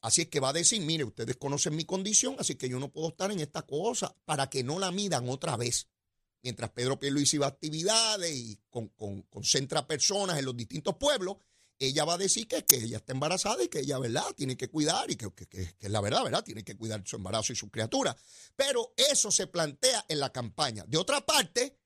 Así 0.00 0.22
es 0.22 0.28
que 0.28 0.40
va 0.40 0.48
a 0.48 0.52
decir, 0.52 0.80
mire, 0.80 1.04
ustedes 1.04 1.36
conocen 1.36 1.76
mi 1.76 1.84
condición, 1.84 2.34
así 2.40 2.56
que 2.56 2.68
yo 2.68 2.80
no 2.80 2.90
puedo 2.90 3.10
estar 3.10 3.30
en 3.30 3.38
esta 3.38 3.62
cosa 3.62 4.16
para 4.24 4.50
que 4.50 4.64
no 4.64 4.80
la 4.80 4.90
midan 4.90 5.28
otra 5.28 5.56
vez. 5.56 5.86
Mientras 6.42 6.72
Pedro 6.72 6.98
Pierluisi 6.98 7.38
va 7.38 7.46
a 7.46 7.50
actividades 7.50 8.34
y 8.34 8.58
concentra 9.30 9.86
personas 9.86 10.40
en 10.40 10.44
los 10.44 10.56
distintos 10.56 10.96
pueblos, 10.96 11.36
ella 11.78 12.04
va 12.04 12.14
a 12.14 12.18
decir 12.18 12.48
que, 12.48 12.64
que 12.64 12.76
ella 12.76 12.98
está 12.98 13.12
embarazada 13.12 13.62
y 13.62 13.68
que 13.68 13.80
ella, 13.80 13.98
¿verdad?, 13.98 14.26
tiene 14.36 14.56
que 14.56 14.68
cuidar 14.68 15.10
y 15.10 15.16
que, 15.16 15.30
es 15.78 15.90
la 15.90 16.00
verdad, 16.00 16.24
¿verdad?, 16.24 16.42
tiene 16.42 16.64
que 16.64 16.76
cuidar 16.76 17.02
su 17.06 17.16
embarazo 17.16 17.52
y 17.52 17.56
su 17.56 17.70
criatura. 17.70 18.16
Pero 18.56 18.92
eso 18.96 19.30
se 19.30 19.46
plantea 19.46 20.04
en 20.08 20.20
la 20.20 20.32
campaña. 20.32 20.84
De 20.88 20.98
otra 20.98 21.24
parte, 21.24 21.78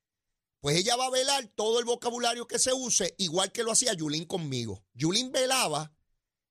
pues 0.61 0.77
ella 0.77 0.97
va 0.97 1.07
a 1.07 1.11
velar 1.11 1.47
todo 1.55 1.79
el 1.79 1.85
vocabulario 1.85 2.47
que 2.47 2.59
se 2.59 2.73
use, 2.73 3.15
igual 3.19 3.53
que 3.53 3.65
lo 3.65 3.73
hacía 3.73 3.93
Yulín 3.95 4.25
conmigo. 4.25 4.85
Yulín 4.95 5.33
velaba 5.33 5.93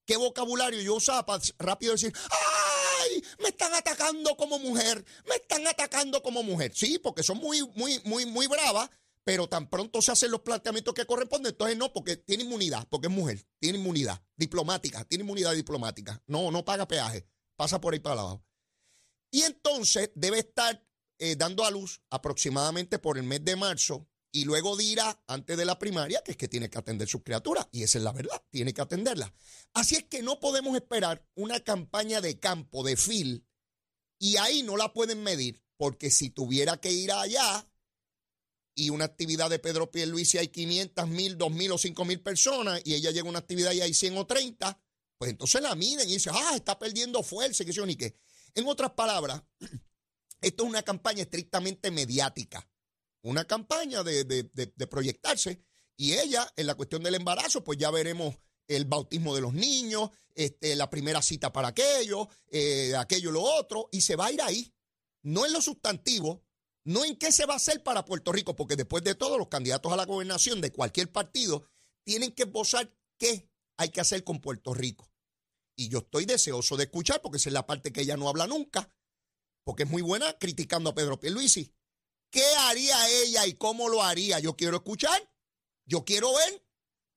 qué 0.06 0.18
vocabulario 0.18 0.82
yo 0.82 0.96
usaba 0.96 1.26
para 1.26 1.44
rápido 1.58 1.94
decir, 1.94 2.14
¡ay! 3.02 3.24
Me 3.40 3.50
están 3.50 3.74
atacando 3.74 4.36
como 4.36 4.60
mujer, 4.60 5.04
me 5.28 5.36
están 5.36 5.66
atacando 5.66 6.22
como 6.22 6.44
mujer. 6.44 6.72
Sí, 6.76 7.00
porque 7.00 7.24
son 7.24 7.38
muy, 7.38 7.62
muy, 7.76 8.00
muy, 8.04 8.26
muy 8.26 8.48
bravas 8.48 8.90
pero 9.24 9.48
tan 9.48 9.70
pronto 9.70 10.02
se 10.02 10.12
hacen 10.12 10.32
los 10.32 10.42
planteamientos 10.42 10.94
que 10.94 11.06
corresponden, 11.06 11.52
entonces 11.52 11.78
no, 11.78 11.94
porque 11.94 12.18
tiene 12.18 12.44
inmunidad, 12.44 12.88
porque 12.90 13.08
es 13.08 13.14
mujer, 13.14 13.46
tiene 13.60 13.78
inmunidad 13.78 14.22
diplomática, 14.36 15.06
tiene 15.06 15.24
inmunidad 15.24 15.54
diplomática, 15.54 16.22
no, 16.28 16.52
no 16.52 16.66
paga 16.66 16.88
peaje, 16.88 17.28
pasa 17.56 17.80
por 17.80 17.94
ahí 17.94 18.00
para 18.00 18.22
abajo. 18.22 18.46
Y 19.32 19.44
entonces 19.44 20.12
debe 20.16 20.40
estar 20.40 20.86
eh, 21.20 21.36
dando 21.36 21.64
a 21.64 21.72
luz 21.72 22.02
aproximadamente 22.10 23.00
por 23.00 23.18
el 23.18 23.24
mes 23.24 23.46
de 23.46 23.56
marzo 23.56 24.10
y 24.32 24.46
luego 24.46 24.78
dirá 24.78 25.24
antes 25.28 25.58
de 25.58 25.66
la 25.66 25.78
primaria 25.78 26.22
que 26.24 26.32
es 26.32 26.38
que 26.38 26.48
tiene 26.48 26.70
que 26.70 26.80
atender 26.80 27.08
sus 27.08 27.24
criaturas, 27.24 27.68
y 27.72 27.84
esa 27.84 27.98
es 27.98 28.04
la 28.04 28.14
verdad, 28.14 28.42
tiene 28.50 28.74
que 28.74 28.82
atenderla. 28.82 29.34
Así 29.74 29.96
es 29.96 30.04
que 30.06 30.24
no 30.24 30.40
podemos 30.40 30.76
esperar 30.76 31.28
una 31.36 31.60
campaña 31.60 32.22
de 32.22 32.40
campo, 32.40 32.84
de 32.84 32.96
fil, 32.98 33.46
y 34.20 34.38
ahí 34.38 34.64
no 34.64 34.78
la 34.78 34.94
pueden 34.94 35.24
medir, 35.24 35.64
porque 35.78 36.12
si 36.12 36.30
tuviera 36.30 36.78
que 36.78 36.92
ir 36.92 37.12
allá, 37.12 37.68
y 38.76 38.90
una 38.90 39.06
actividad 39.06 39.50
de 39.50 39.60
Pedro 39.60 39.92
Pierluisi 39.92 40.38
hay 40.38 40.48
500 40.48 41.08
mil, 41.08 41.38
2 41.38 41.52
mil 41.52 41.72
o 41.72 41.78
5 41.78 42.06
mil 42.06 42.22
personas 42.22 42.82
y 42.86 42.94
ella 42.94 43.12
llega 43.12 43.26
a 43.28 43.30
una 43.30 43.40
actividad 43.40 43.72
y 43.74 43.82
hay 43.82 43.94
100 43.94 44.18
o 44.18 44.26
30, 44.26 44.80
pues 45.18 45.32
entonces 45.32 45.62
la 45.62 45.76
miden 45.76 46.10
y 46.10 46.14
dicen, 46.14 46.34
ah, 46.36 46.54
está 46.56 46.80
perdiendo 46.80 47.22
fuerza, 47.24 47.66
que 47.66 47.86
ni 47.86 47.96
qué. 47.96 48.16
En 48.56 48.68
otras 48.68 48.92
palabras, 48.92 49.42
esto 50.42 50.64
es 50.64 50.70
una 50.70 50.84
campaña 50.84 51.24
estrictamente 51.24 51.92
mediática, 51.92 52.68
una 53.22 53.46
campaña 53.46 54.04
de, 54.04 54.88
proyectarse 54.90 55.62
y 55.98 56.14
ella, 56.14 56.52
en 56.56 56.68
la 56.68 56.76
cuestión 56.76 57.04
del 57.04 57.16
embarazo, 57.16 57.64
pues 57.64 57.78
ya 57.78 57.92
veremos 57.92 58.36
el 58.68 58.86
bautismo 58.86 59.36
de 59.36 59.42
los 59.42 59.54
niños, 59.54 60.10
este, 60.34 60.76
la 60.76 60.90
primera 60.90 61.22
cita 61.22 61.52
para 61.52 61.68
aquello, 61.70 62.28
eh, 62.50 62.96
aquello, 62.98 63.32
lo 63.32 63.42
otro, 63.42 63.90
y 63.92 64.02
se 64.02 64.16
va 64.16 64.28
a 64.28 64.32
ir 64.32 64.42
ahí. 64.42 64.74
No 65.24 65.46
en 65.46 65.54
lo 65.54 65.62
sustantivo, 65.62 66.44
no 66.84 67.06
en 67.06 67.16
qué 67.16 67.32
se 67.32 67.46
va 67.46 67.54
a 67.54 67.58
hacer 67.58 67.84
para 67.84 68.06
Puerto 68.06 68.32
Rico, 68.32 68.56
porque 68.56 68.76
después 68.76 69.04
de 69.04 69.16
todo, 69.16 69.38
los 69.38 69.48
candidatos 69.48 69.92
a 69.92 69.96
la 69.96 70.06
gobernación 70.06 70.62
de 70.62 70.72
cualquier 70.72 71.12
partido 71.12 71.68
tienen 72.04 72.32
que 72.32 72.44
esbozar 72.44 72.92
qué 73.18 73.50
hay 73.78 73.90
que 73.90 74.02
hacer 74.02 74.24
con 74.24 74.40
Puerto 74.40 74.74
Rico. 74.74 75.10
Y 75.76 75.90
yo 75.90 76.00
estoy 76.00 76.26
deseoso 76.26 76.78
de 76.78 76.86
escuchar, 76.86 77.22
porque 77.22 77.38
esa 77.38 77.50
es 77.50 77.54
la 77.54 77.68
parte 77.68 77.94
que 77.94 78.02
ella 78.02 78.18
no 78.18 78.30
habla 78.30 78.48
nunca, 78.48 78.94
porque 79.64 79.84
es 79.84 79.90
muy 79.90 80.02
buena 80.02 80.38
criticando 80.38 80.90
a 80.90 80.96
Pedro 80.96 81.20
Pierluisi. 81.20 81.74
¿Qué 82.32 82.44
haría 82.60 83.10
ella 83.24 83.46
y 83.46 83.54
cómo 83.54 83.90
lo 83.90 84.02
haría? 84.02 84.40
Yo 84.40 84.56
quiero 84.56 84.78
escuchar, 84.78 85.32
yo 85.86 86.04
quiero 86.06 86.34
ver, 86.34 86.66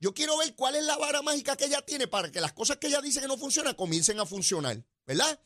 yo 0.00 0.12
quiero 0.12 0.36
ver 0.38 0.54
cuál 0.56 0.74
es 0.74 0.84
la 0.84 0.96
vara 0.96 1.22
mágica 1.22 1.56
que 1.56 1.66
ella 1.66 1.82
tiene 1.82 2.06
para 2.06 2.30
que 2.30 2.40
las 2.40 2.52
cosas 2.52 2.78
que 2.78 2.88
ella 2.88 3.00
dice 3.00 3.20
que 3.20 3.28
no 3.28 3.38
funcionan 3.38 3.74
comiencen 3.74 4.20
a 4.20 4.26
funcionar, 4.26 4.84
¿verdad? 5.06 5.40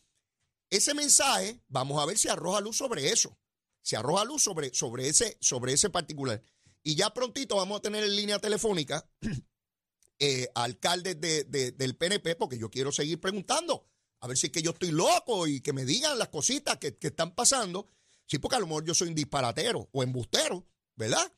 Ese 0.70 0.94
mensaje, 0.94 1.62
vamos 1.68 2.02
a 2.02 2.06
ver 2.06 2.18
si 2.18 2.28
arroja 2.28 2.60
luz 2.60 2.76
sobre 2.76 3.10
eso 3.10 3.38
se 3.88 3.96
arroja 3.96 4.22
luz 4.26 4.42
sobre, 4.42 4.74
sobre, 4.74 5.08
ese, 5.08 5.38
sobre 5.40 5.72
ese 5.72 5.88
particular. 5.88 6.42
Y 6.82 6.94
ya 6.94 7.14
prontito 7.14 7.56
vamos 7.56 7.78
a 7.78 7.80
tener 7.80 8.04
en 8.04 8.14
línea 8.14 8.38
telefónica 8.38 9.08
eh, 10.18 10.46
alcaldes 10.54 11.18
de, 11.18 11.44
del 11.72 11.96
PNP, 11.96 12.36
porque 12.36 12.58
yo 12.58 12.68
quiero 12.68 12.92
seguir 12.92 13.18
preguntando 13.18 13.88
A 14.20 14.26
ver 14.26 14.36
si 14.36 14.48
es 14.48 14.52
que 14.52 14.60
yo 14.60 14.72
estoy 14.72 14.90
loco 14.90 15.46
y 15.46 15.62
que 15.62 15.72
me 15.72 15.86
digan 15.86 16.18
las 16.18 16.28
cositas 16.28 16.76
que, 16.76 16.98
que 16.98 17.06
están 17.06 17.34
pasando. 17.34 17.88
Sí, 18.26 18.38
porque 18.38 18.56
a 18.56 18.60
lo 18.60 18.66
mejor 18.66 18.84
yo 18.84 18.92
soy 18.92 19.08
un 19.08 19.14
disparatero 19.14 19.88
o 19.90 20.02
embustero, 20.02 20.66
¿verdad? 20.94 21.32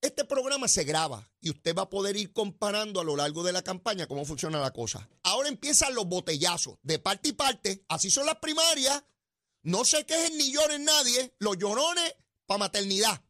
Este 0.00 0.24
programa 0.24 0.68
se 0.68 0.84
graba 0.84 1.30
y 1.42 1.50
usted 1.50 1.76
va 1.76 1.82
a 1.82 1.90
poder 1.90 2.16
ir 2.16 2.32
comparando 2.32 3.00
a 3.00 3.04
lo 3.04 3.16
largo 3.16 3.42
de 3.42 3.52
la 3.52 3.60
campaña 3.60 4.06
cómo 4.06 4.24
funciona 4.24 4.60
la 4.60 4.72
cosa. 4.72 5.10
Ahora 5.24 5.50
empiezan 5.50 5.94
los 5.94 6.06
botellazos 6.06 6.78
de 6.82 6.98
parte 6.98 7.28
y 7.28 7.32
parte. 7.32 7.84
Así 7.88 8.08
son 8.08 8.24
las 8.24 8.36
primarias. 8.36 9.04
No 9.66 9.84
se 9.84 10.06
quejen 10.06 10.38
ni 10.38 10.52
lloren 10.52 10.84
nadie. 10.84 11.34
Los 11.40 11.58
llorones 11.58 12.14
para 12.46 12.58
maternidad. 12.58 13.20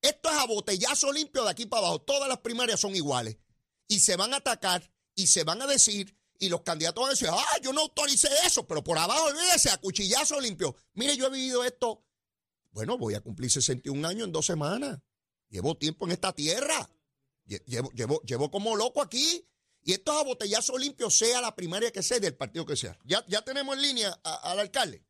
Esto 0.00 0.30
es 0.30 0.36
a 0.36 0.46
botellazo 0.46 1.12
limpio 1.12 1.42
de 1.42 1.50
aquí 1.50 1.66
para 1.66 1.80
abajo. 1.80 2.02
Todas 2.02 2.28
las 2.28 2.38
primarias 2.38 2.78
son 2.78 2.94
iguales. 2.94 3.36
Y 3.88 3.98
se 3.98 4.14
van 4.14 4.32
a 4.32 4.36
atacar 4.36 4.88
y 5.16 5.26
se 5.26 5.42
van 5.42 5.60
a 5.60 5.66
decir. 5.66 6.16
Y 6.38 6.50
los 6.50 6.60
candidatos 6.60 7.02
van 7.02 7.08
a 7.08 7.14
decir, 7.14 7.28
ah, 7.32 7.58
yo 7.62 7.72
no 7.72 7.80
autoricé 7.80 8.28
eso, 8.44 8.64
pero 8.64 8.84
por 8.84 8.96
abajo, 8.96 9.24
olvídese, 9.24 9.70
a 9.70 9.78
cuchillazo 9.78 10.40
limpio. 10.40 10.76
Mire, 10.94 11.16
yo 11.16 11.26
he 11.26 11.30
vivido 11.30 11.64
esto. 11.64 12.04
Bueno, 12.70 12.96
voy 12.96 13.14
a 13.14 13.20
cumplir 13.20 13.50
61 13.50 14.06
años 14.06 14.26
en 14.26 14.32
dos 14.32 14.46
semanas. 14.46 15.00
Llevo 15.48 15.76
tiempo 15.76 16.06
en 16.06 16.12
esta 16.12 16.32
tierra. 16.32 16.88
Llevo, 17.44 17.90
llevo, 17.90 18.22
llevo 18.22 18.52
como 18.52 18.76
loco 18.76 19.02
aquí. 19.02 19.44
Y 19.82 19.94
esto 19.94 20.12
es 20.12 20.20
a 20.20 20.24
botellazo 20.24 20.78
limpio, 20.78 21.10
sea 21.10 21.40
la 21.40 21.56
primaria 21.56 21.90
que 21.90 22.04
sea, 22.04 22.20
del 22.20 22.36
partido 22.36 22.64
que 22.64 22.76
sea. 22.76 22.96
Ya, 23.04 23.24
ya 23.26 23.42
tenemos 23.42 23.74
en 23.74 23.82
línea 23.82 24.12
al 24.22 24.60
alcalde. 24.60 25.04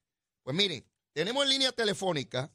Pues 0.46 0.56
miren, 0.56 0.84
tenemos 1.12 1.42
en 1.42 1.50
línea 1.50 1.72
telefónica 1.72 2.52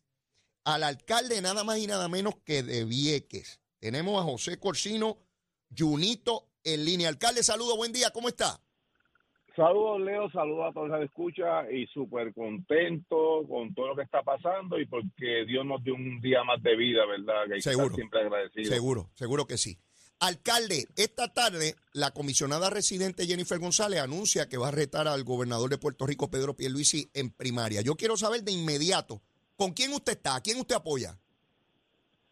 al 0.64 0.82
alcalde 0.84 1.42
nada 1.42 1.66
más 1.66 1.78
y 1.78 1.88
nada 1.88 2.08
menos 2.08 2.38
que 2.46 2.64
de 2.64 2.86
Vieques. 2.86 3.60
Tenemos 3.82 4.18
a 4.18 4.24
José 4.24 4.58
Corsino 4.58 5.18
Junito 5.78 6.48
en 6.64 6.86
línea. 6.86 7.10
Alcalde, 7.10 7.44
saludo, 7.44 7.76
buen 7.76 7.92
día, 7.92 8.12
¿cómo 8.12 8.30
está? 8.30 8.62
Saludos, 9.58 10.00
Leo, 10.00 10.32
saludos 10.32 10.70
a 10.70 10.72
todos 10.72 10.88
los 10.88 11.00
que 11.00 11.06
escucha 11.06 11.70
y 11.70 11.86
súper 11.88 12.34
contento 12.34 13.46
con 13.46 13.74
todo 13.74 13.88
lo 13.88 13.96
que 13.98 14.04
está 14.04 14.24
pasando 14.24 14.80
y 14.80 14.86
porque 14.86 15.44
Dios 15.46 15.66
nos 15.66 15.84
dio 15.84 15.94
un 15.94 16.22
día 16.22 16.46
más 16.46 16.64
de 16.64 16.78
vida, 16.78 17.06
¿verdad? 17.06 17.54
Que 17.54 17.62
seguro, 17.62 17.94
siempre 17.94 18.22
agradecido. 18.22 18.72
Seguro, 18.72 19.10
seguro 19.16 19.46
que 19.46 19.58
sí. 19.58 19.78
Alcalde, 20.22 20.86
esta 20.98 21.34
tarde 21.34 21.74
la 21.94 22.12
comisionada 22.12 22.70
residente 22.70 23.26
Jennifer 23.26 23.58
González 23.58 24.02
anuncia 24.02 24.48
que 24.48 24.58
va 24.58 24.68
a 24.68 24.72
retar 24.72 25.08
al 25.08 25.24
gobernador 25.24 25.72
de 25.72 25.80
Puerto 25.80 26.06
Rico, 26.06 26.30
Pedro 26.30 26.56
Pierluisi, 26.56 27.10
en 27.16 27.32
primaria. 27.32 27.82
Yo 27.82 27.96
quiero 27.96 28.16
saber 28.16 28.44
de 28.44 28.52
inmediato, 28.52 29.20
¿con 29.58 29.72
quién 29.72 29.92
usted 29.94 30.14
está? 30.14 30.36
¿A 30.36 30.42
quién 30.42 30.60
usted 30.60 30.76
apoya? 30.76 31.18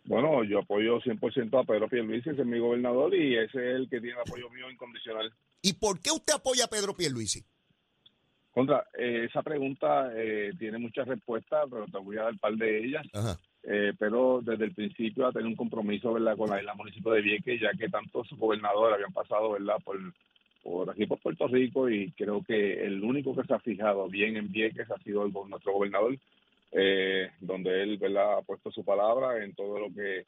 Bueno, 0.03 0.43
yo 0.43 0.59
apoyo 0.59 1.01
100% 1.01 1.59
a 1.59 1.63
Pedro 1.63 1.89
Pierluisi, 1.89 2.29
ese 2.29 2.41
es 2.41 2.47
mi 2.47 2.59
gobernador 2.59 3.15
y 3.15 3.35
ese 3.35 3.57
es 3.57 3.75
el 3.77 3.89
que 3.89 3.99
tiene 3.99 4.17
el 4.17 4.21
apoyo 4.21 4.51
mío 4.51 4.69
incondicional. 4.69 5.33
¿Y 5.63 5.73
por 5.73 5.99
qué 5.99 6.11
usted 6.11 6.35
apoya 6.35 6.65
a 6.65 6.69
Pedro 6.69 6.95
Pierluisi? 6.95 7.43
Contra, 8.51 8.85
eh, 8.99 9.25
esa 9.27 9.41
pregunta 9.41 10.11
eh, 10.15 10.51
tiene 10.59 10.77
muchas 10.77 11.07
respuestas, 11.07 11.65
pero 11.71 11.87
te 11.87 11.97
voy 11.97 12.17
a 12.17 12.23
dar 12.23 12.33
un 12.33 12.39
par 12.39 12.53
de 12.53 12.85
ellas. 12.85 13.07
Eh, 13.63 13.93
pero 13.99 14.39
desde 14.41 14.65
el 14.65 14.73
principio 14.73 15.27
ha 15.27 15.33
tenido 15.33 15.49
un 15.49 15.55
compromiso 15.55 16.13
¿verdad? 16.13 16.37
con 16.37 16.49
la 16.49 16.59
isla 16.59 16.73
municipio 16.75 17.11
de 17.11 17.21
Vieques, 17.21 17.59
ya 17.59 17.71
que 17.77 17.89
tantos 17.89 18.29
gobernadores 18.37 18.95
habían 18.95 19.11
pasado 19.11 19.51
¿verdad? 19.51 19.75
Por, 19.83 19.97
por 20.63 20.89
aquí 20.89 21.05
por 21.05 21.19
Puerto 21.19 21.47
Rico 21.47 21.89
y 21.89 22.11
creo 22.13 22.41
que 22.41 22.85
el 22.85 23.03
único 23.03 23.35
que 23.35 23.43
se 23.45 23.53
ha 23.53 23.59
fijado 23.59 24.07
bien 24.07 24.37
en 24.37 24.49
Vieques 24.49 24.89
ha 24.89 24.97
sido 24.99 25.25
el, 25.25 25.33
nuestro 25.49 25.73
gobernador 25.73 26.17
eh, 26.71 27.31
donde 27.39 27.81
él 27.81 27.97
¿verdad? 27.97 28.37
ha 28.37 28.41
puesto 28.41 28.71
su 28.71 28.83
palabra 28.83 29.43
en 29.43 29.53
todo 29.55 29.79
lo 29.79 29.93
que, 29.93 30.19
eh, 30.19 30.25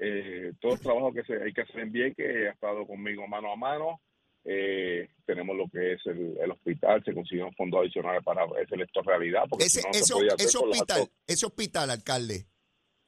eh, 0.00 0.52
todo 0.60 0.74
el 0.74 0.80
trabajo 0.80 1.12
que 1.12 1.24
se, 1.24 1.42
hay 1.42 1.52
que 1.52 1.62
hacer 1.62 1.80
en 1.80 2.14
que 2.14 2.48
ha 2.48 2.52
estado 2.52 2.86
conmigo 2.86 3.26
mano 3.26 3.52
a 3.52 3.56
mano. 3.56 4.00
Eh, 4.48 5.08
tenemos 5.24 5.56
lo 5.56 5.66
que 5.68 5.94
es 5.94 6.06
el, 6.06 6.50
hospital, 6.50 7.02
se 7.04 7.12
consiguió 7.12 7.46
un 7.46 7.54
fondo 7.54 7.80
adicional 7.80 8.22
para 8.22 8.44
ese 8.62 8.80
esto 8.80 9.02
realidad. 9.02 9.42
Porque 9.50 9.64
ese, 9.64 9.82
ese 9.92 10.14
hospital, 10.14 11.08
ese 11.26 11.46
hospital, 11.46 11.90
alcalde, 11.90 12.46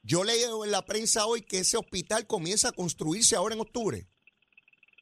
yo 0.03 0.25
leo 0.25 0.65
en 0.65 0.73
la 0.73 0.85
prensa 0.85 1.27
hoy 1.27 1.43
que 1.43 1.59
ese 1.59 1.77
hospital 1.77 2.27
comienza 2.27 2.71
a 2.71 2.73
construirse 2.73 3.37
ahora 3.37 3.55
en 3.55 3.61
octubre. 3.61 4.07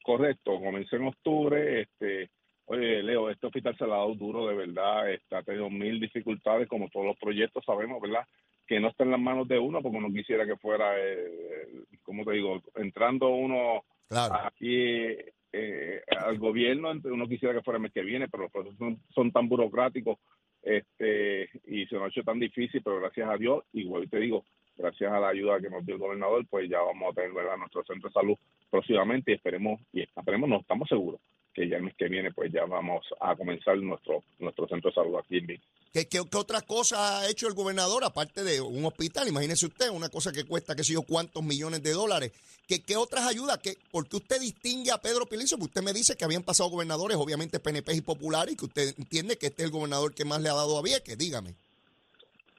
Correcto, 0.04 0.60
comenzó 0.60 0.96
en 0.96 1.06
octubre, 1.06 1.80
este, 1.80 2.30
Oye, 2.68 3.00
Leo, 3.02 3.30
este 3.30 3.46
hospital 3.46 3.76
se 3.78 3.84
ha 3.84 3.88
dado 3.88 4.12
duro 4.16 4.48
de 4.48 4.56
verdad, 4.56 5.12
está, 5.12 5.38
ha 5.38 5.42
tenido 5.44 5.70
mil 5.70 6.00
dificultades, 6.00 6.68
como 6.68 6.88
todos 6.88 7.06
los 7.06 7.16
proyectos 7.16 7.64
sabemos, 7.64 8.02
¿verdad? 8.02 8.26
Que 8.66 8.80
no 8.80 8.88
está 8.88 9.04
en 9.04 9.12
las 9.12 9.20
manos 9.20 9.46
de 9.46 9.56
uno, 9.56 9.80
porque 9.80 9.96
uno 9.96 10.12
quisiera 10.12 10.44
que 10.44 10.56
fuera, 10.56 10.94
eh, 10.98 11.84
como 12.02 12.24
te 12.24 12.32
digo, 12.32 12.60
entrando 12.74 13.28
uno 13.28 13.84
aquí 14.10 15.14
eh, 15.56 16.02
al 16.18 16.38
gobierno, 16.38 16.92
uno 17.04 17.28
quisiera 17.28 17.54
que 17.54 17.62
fuera 17.62 17.76
el 17.78 17.82
mes 17.82 17.92
que 17.92 18.02
viene, 18.02 18.28
pero 18.28 18.44
los 18.44 18.52
procesos 18.52 18.98
son, 19.14 19.32
tan 19.32 19.48
burocráticos 19.48 20.18
este 20.62 21.48
y 21.66 21.86
se 21.86 21.94
nos 21.94 22.04
ha 22.04 22.08
hecho 22.08 22.24
tan 22.24 22.40
difícil, 22.40 22.82
pero 22.82 23.00
gracias 23.00 23.28
a 23.28 23.36
Dios, 23.36 23.64
igual 23.72 24.10
te 24.10 24.18
digo, 24.18 24.44
gracias 24.76 25.12
a 25.12 25.20
la 25.20 25.28
ayuda 25.28 25.60
que 25.60 25.70
nos 25.70 25.86
dio 25.86 25.94
el 25.94 26.00
gobernador, 26.00 26.44
pues 26.50 26.68
ya 26.68 26.80
vamos 26.80 27.10
a 27.10 27.14
tener 27.14 27.32
¿verdad? 27.32 27.56
nuestro 27.56 27.84
centro 27.84 28.08
de 28.08 28.14
salud 28.14 28.36
próximamente 28.68 29.30
y 29.30 29.34
esperemos, 29.34 29.80
y 29.92 30.02
esperemos, 30.02 30.48
no 30.48 30.60
estamos 30.60 30.88
seguros 30.88 31.20
que 31.54 31.68
ya 31.68 31.78
el 31.78 31.84
mes 31.84 31.94
que 31.96 32.08
viene 32.08 32.32
pues 32.32 32.52
ya 32.52 32.66
vamos 32.66 33.06
a 33.18 33.34
comenzar 33.34 33.78
nuestro 33.78 34.22
nuestro 34.38 34.68
centro 34.68 34.90
de 34.90 34.94
salud 34.94 35.16
aquí 35.16 35.38
en 35.38 35.46
Villa. 35.46 35.62
¿Qué, 35.96 36.06
qué, 36.06 36.20
otra 36.20 36.60
cosa 36.60 37.20
ha 37.20 37.30
hecho 37.30 37.48
el 37.48 37.54
gobernador 37.54 38.04
aparte 38.04 38.44
de 38.44 38.60
un 38.60 38.84
hospital? 38.84 39.28
Imagínese 39.28 39.64
usted, 39.64 39.88
una 39.88 40.10
cosa 40.10 40.30
que 40.30 40.44
cuesta, 40.44 40.76
qué 40.76 40.84
sé 40.84 40.92
yo, 40.92 41.00
cuántos 41.00 41.42
millones 41.42 41.82
de 41.82 41.92
dólares. 41.92 42.32
¿Qué, 42.68 42.82
qué 42.82 42.98
otras 42.98 43.26
ayudas? 43.26 43.56
¿Qué, 43.62 43.78
¿Por 43.90 44.06
qué 44.06 44.16
usted 44.16 44.38
distingue 44.38 44.90
a 44.90 44.98
Pedro 44.98 45.24
Pilizo? 45.24 45.56
Porque 45.56 45.70
usted 45.70 45.82
me 45.82 45.94
dice 45.94 46.14
que 46.14 46.26
habían 46.26 46.42
pasado 46.42 46.68
gobernadores, 46.68 47.16
obviamente 47.16 47.60
PNP 47.60 47.94
y 47.94 48.02
populares, 48.02 48.52
y 48.52 48.56
que 48.58 48.66
usted 48.66 48.94
entiende 48.98 49.38
que 49.38 49.46
este 49.46 49.62
es 49.62 49.68
el 49.68 49.72
gobernador 49.72 50.14
que 50.14 50.26
más 50.26 50.42
le 50.42 50.50
ha 50.50 50.52
dado 50.52 50.76
a 50.76 50.82
Vieques. 50.82 51.16
Dígame. 51.16 51.54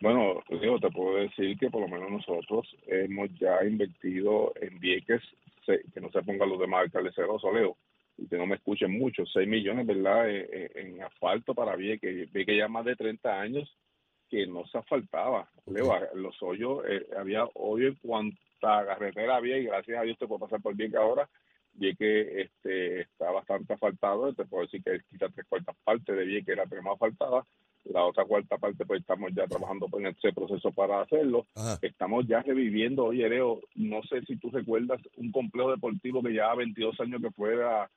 Bueno, 0.02 0.42
yo 0.50 0.80
te 0.80 0.90
puedo 0.90 1.18
decir 1.18 1.60
que 1.60 1.70
por 1.70 1.82
lo 1.82 1.88
menos 1.90 2.10
nosotros 2.10 2.66
hemos 2.88 3.30
ya 3.40 3.64
invertido 3.64 4.52
en 4.60 4.80
Vieques, 4.80 5.22
que 5.68 6.02
no 6.02 6.10
se 6.10 6.24
pongan 6.24 6.50
los 6.50 6.60
demás 6.60 6.86
alcaldes 6.86 7.14
cerosos, 7.14 7.54
Leo, 7.54 7.78
y 8.18 8.28
que 8.28 8.38
no 8.38 8.48
me 8.48 8.56
escuchen 8.56 8.92
mucho, 8.92 9.26
6 9.26 9.48
millones, 9.48 9.86
¿verdad?, 9.86 10.30
eh, 10.30 10.50
eh, 10.52 10.72
en, 10.76 11.04
asfalto 11.04 11.54
para 11.54 11.76
Vieques. 11.76 12.30
que 12.32 12.58
ya 12.58 12.68
más 12.68 12.86
de 12.86 12.96
30 12.96 13.40
años 13.40 13.78
que 14.30 14.48
no 14.48 14.66
se 14.68 14.78
asfaltaba. 14.78 15.50
Leo, 15.66 15.94
los 16.16 16.42
hoyos, 16.42 16.84
eh, 16.88 17.06
había 17.18 17.46
hoyo 17.54 17.88
en 17.88 17.96
cuanta 17.96 18.38
carretera 18.62 19.38
había 19.38 19.58
y 19.58 19.66
gracias 19.66 20.00
a 20.00 20.04
Dios 20.04 20.18
te 20.18 20.28
puedo 20.28 20.40
pasar 20.40 20.62
por 20.62 20.76
Vieques 20.76 21.00
ahora. 21.00 21.30
Vieques 21.74 22.28
este, 22.36 23.02
está 23.02 23.32
bastante 23.32 23.74
asfaltado, 23.74 24.34
te 24.34 24.46
puedo 24.46 24.64
decir 24.64 24.84
que 24.84 25.00
quita 25.10 25.30
tres 25.30 25.46
cuartas 25.48 25.76
partes 25.84 26.16
de 26.16 26.26
Vieques 26.26 26.50
era 26.50 26.66
tenemos 26.66 26.94
asfaltada. 26.94 27.46
La 27.86 28.04
otra 28.04 28.26
cuarta 28.26 28.58
parte, 28.58 28.86
pues 28.86 29.00
estamos 29.00 29.32
ya 29.34 29.48
trabajando 29.48 29.88
en 29.98 30.08
ese 30.08 30.34
proceso 30.34 30.72
para 30.74 31.02
hacerlo. 31.02 31.46
Estamos 31.82 32.28
ya 32.28 32.42
reviviendo, 32.42 33.06
oye, 33.06 33.30
Leo, 33.30 33.62
no 33.76 34.04
sé 34.04 34.24
si 34.26 34.36
tú 34.36 34.50
recuerdas 34.52 35.00
un 35.16 35.32
complejo 35.32 35.72
deportivo 35.72 36.22
que 36.22 36.34
ya 36.34 36.54
22 36.54 37.00
años 37.00 37.22
que 37.22 37.32
fuera 37.32 37.90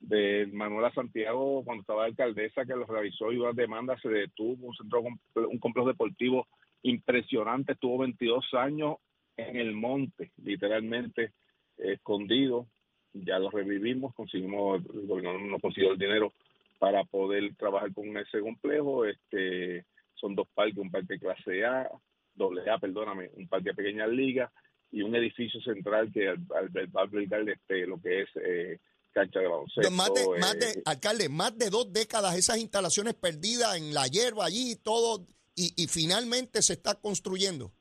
de 0.00 0.46
Manuela 0.52 0.92
Santiago 0.92 1.64
cuando 1.64 1.80
estaba 1.80 2.04
alcaldesa 2.04 2.64
que 2.64 2.76
lo 2.76 2.86
realizó 2.86 3.32
y 3.32 3.38
una 3.38 3.52
demanda 3.52 3.98
se 4.00 4.08
detuvo 4.08 4.68
un 4.68 4.74
centro 4.74 5.02
un 5.34 5.58
complejo 5.58 5.88
deportivo 5.88 6.46
impresionante 6.82 7.72
estuvo 7.72 7.98
22 7.98 8.44
años 8.54 8.96
en 9.36 9.56
el 9.56 9.72
monte 9.72 10.32
literalmente 10.42 11.32
escondido. 11.78 12.66
Ya 13.12 13.38
lo 13.38 13.50
revivimos 13.50 14.14
conseguimos 14.14 14.82
el 14.94 15.06
gobernador 15.06 15.42
no 15.42 15.58
consiguió 15.58 15.92
el 15.92 15.98
dinero 15.98 16.32
para 16.78 17.04
poder 17.04 17.54
trabajar 17.56 17.92
con 17.92 18.16
ese 18.16 18.40
complejo. 18.40 19.04
Este 19.04 19.84
son 20.14 20.34
dos 20.34 20.48
parques 20.54 20.78
un 20.78 20.90
parque 20.90 21.18
clase 21.18 21.64
A 21.64 21.88
doble 22.34 22.70
A 22.70 22.78
perdóname 22.78 23.30
un 23.34 23.48
parque 23.48 23.70
de 23.70 23.74
pequeñas 23.74 24.10
ligas 24.10 24.52
y 24.92 25.02
un 25.02 25.14
edificio 25.16 25.60
central 25.62 26.12
que 26.12 26.28
va 26.28 27.00
a 27.00 27.02
albergar 27.02 27.48
este 27.48 27.86
lo 27.86 28.00
que 28.00 28.22
es 28.22 28.28
eh, 28.36 28.78
cancha 29.16 29.40
de 29.40 29.48
baloncesto. 29.48 29.90
Más 29.90 30.12
de, 30.12 30.38
más 30.38 30.58
de, 30.58 30.66
eh, 30.66 30.82
alcalde, 30.84 31.28
más 31.30 31.56
de 31.56 31.70
dos 31.70 31.90
décadas 31.90 32.36
esas 32.36 32.58
instalaciones 32.58 33.14
perdidas 33.14 33.76
en 33.76 33.94
la 33.94 34.06
hierba 34.06 34.44
allí 34.44 34.76
todo, 34.76 35.26
y, 35.54 35.72
y 35.82 35.86
finalmente 35.86 36.60
se 36.60 36.74
está 36.74 37.00
construyendo. 37.00 37.72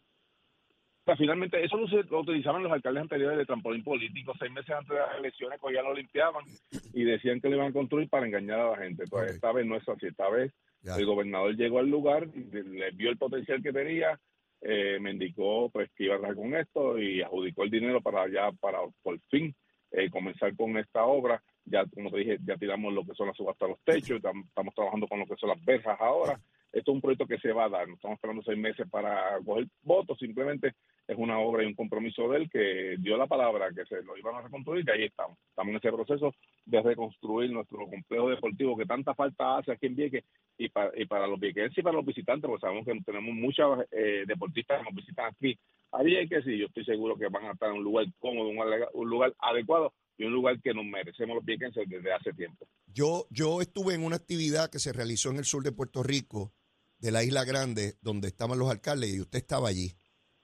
finalmente, 1.18 1.62
eso 1.62 1.76
lo, 1.76 2.20
utilizaban 2.22 2.64
los 2.64 2.72
alcaldes 2.72 3.02
anteriores 3.02 3.38
de 3.38 3.46
trampolín 3.46 3.84
político. 3.84 4.34
Seis 4.40 4.52
meses 4.52 4.72
antes 4.72 4.90
de 4.90 4.96
las 4.96 5.18
elecciones, 5.18 5.60
pues 5.60 5.76
ya 5.76 5.82
lo 5.82 5.94
limpiaban 5.94 6.46
y 6.94 7.04
decían 7.04 7.42
que 7.42 7.50
lo 7.50 7.58
iban 7.58 7.72
a 7.72 7.74
construir 7.74 8.10
para 8.10 8.26
engañar 8.26 8.62
a 8.62 8.72
la 8.72 8.78
gente. 8.78 9.04
Pues 9.10 9.32
esta 9.32 9.52
vez 9.52 9.66
no 9.66 9.76
es 9.76 9.88
así. 9.90 10.08
Esta 10.08 10.30
vez 10.30 10.54
el 10.84 11.06
gobernador 11.06 11.54
llegó 11.58 11.80
al 11.80 11.90
lugar, 11.90 12.28
le 12.28 12.92
vio 12.92 13.10
el 13.10 13.18
potencial 13.18 13.62
que 13.62 13.74
tenía, 13.74 14.18
eh, 14.62 15.00
me 15.02 15.12
indicó 15.12 15.70
pues 15.70 15.90
que 15.96 16.06
iba 16.06 16.16
a 16.16 16.20
hacer 16.20 16.36
con 16.36 16.56
esto 16.56 16.98
y 16.98 17.22
adjudicó 17.22 17.64
el 17.64 17.72
dinero 17.72 18.02
para 18.02 18.30
ya, 18.30 18.52
para 18.54 18.80
por 19.04 19.20
fin 19.30 19.54
eh, 19.96 20.10
comenzar 20.10 20.56
con 20.56 20.78
esta 20.78 21.06
obra. 21.06 21.42
Ya, 21.66 21.86
como 21.86 22.12
te 22.12 22.18
dije, 22.18 22.38
ya 22.46 22.58
tiramos 22.58 22.94
lo 22.94 23.06
que 23.06 23.16
son 23.16 23.28
las 23.28 23.38
subastas 23.38 23.70
los 23.70 23.80
techos, 23.84 24.18
estamos 24.18 24.76
trabajando 24.76 25.08
con 25.08 25.20
lo 25.20 25.26
que 25.26 25.38
son 25.38 25.50
las 25.50 25.64
verjas 25.64 25.98
ahora. 26.00 26.40
Esto 26.72 26.92
es 26.92 26.96
un 26.96 27.02
proyecto 27.02 27.26
que 27.26 27.40
se 27.40 27.54
va 27.54 27.66
a 27.66 27.70
dar, 27.70 27.88
no 27.88 27.94
estamos 27.96 28.18
esperando 28.18 28.44
seis 28.44 28.58
meses 28.58 28.86
para 28.90 29.40
coger 29.46 29.66
votos, 29.82 30.20
simplemente 30.20 30.74
es 31.08 31.18
una 31.18 31.40
obra 31.40 31.64
y 31.64 31.68
un 31.68 31.74
compromiso 31.74 32.28
de 32.28 32.38
él 32.38 32.50
que 32.50 32.96
dio 33.00 33.16
la 33.16 33.28
palabra 33.28 33.70
que 33.74 33.86
se 33.86 34.04
lo 34.04 34.18
iban 34.18 34.36
a 34.36 34.42
reconstruir 34.42 34.84
y 34.86 34.92
ahí 34.92 35.04
estamos. 35.06 35.38
Estamos 35.48 35.72
en 35.72 35.78
ese 35.78 35.92
proceso 35.94 36.36
de 36.66 36.82
reconstruir 36.82 37.50
nuestro 37.52 37.88
complejo 37.88 38.30
deportivo 38.30 38.76
que 38.76 38.86
tanta 38.86 39.16
falta 39.16 39.58
hace 39.58 39.72
aquí 39.72 39.86
en 39.86 39.96
Vieques 39.96 40.26
y 40.58 40.68
para, 40.68 40.92
y 41.00 41.06
para 41.06 41.28
los 41.28 41.40
viequenses 41.40 41.78
y 41.78 41.82
para 41.82 41.96
los 41.96 42.06
visitantes, 42.06 42.50
porque 42.50 42.62
sabemos 42.62 42.86
que 42.86 43.00
tenemos 43.06 43.34
muchos 43.34 43.86
eh, 43.92 44.26
deportistas 44.28 44.80
que 44.80 44.84
nos 44.84 44.96
visitan 44.96 45.28
aquí 45.28 45.58
a 45.98 46.04
Vieques 46.04 46.46
y 46.48 46.60
yo 46.60 46.66
estoy 46.68 46.86
seguro 46.86 47.18
que 47.18 47.28
van 47.28 47.46
a 47.46 47.52
estar 47.52 47.70
en 47.70 47.78
un 47.78 47.84
lugar 47.84 48.06
cómodo, 48.20 48.50
un, 48.50 49.10
lugar 49.10 49.34
adecuado 49.40 49.94
y 50.18 50.26
un 50.26 50.34
lugar 50.34 50.62
que 50.62 50.74
nos 50.74 50.86
merecemos 50.86 51.36
los 51.36 51.46
viequenses 51.46 51.88
desde 51.88 52.14
hace 52.14 52.34
tiempo. 52.34 52.68
Yo, 52.88 53.26
yo 53.30 53.62
estuve 53.62 53.94
en 53.94 54.04
una 54.04 54.16
actividad 54.16 54.70
que 54.70 54.80
se 54.80 54.94
realizó 54.94 55.30
en 55.32 55.38
el 55.38 55.46
sur 55.46 55.64
de 55.64 55.72
Puerto 55.72 56.04
Rico, 56.04 56.54
de 57.00 57.12
la 57.12 57.24
Isla 57.24 57.44
Grande, 57.44 57.94
donde 58.02 58.28
estaban 58.28 58.60
los 58.60 58.70
alcaldes 58.70 59.14
y 59.14 59.22
usted 59.22 59.40
estaba 59.40 59.70
allí. 59.70 59.92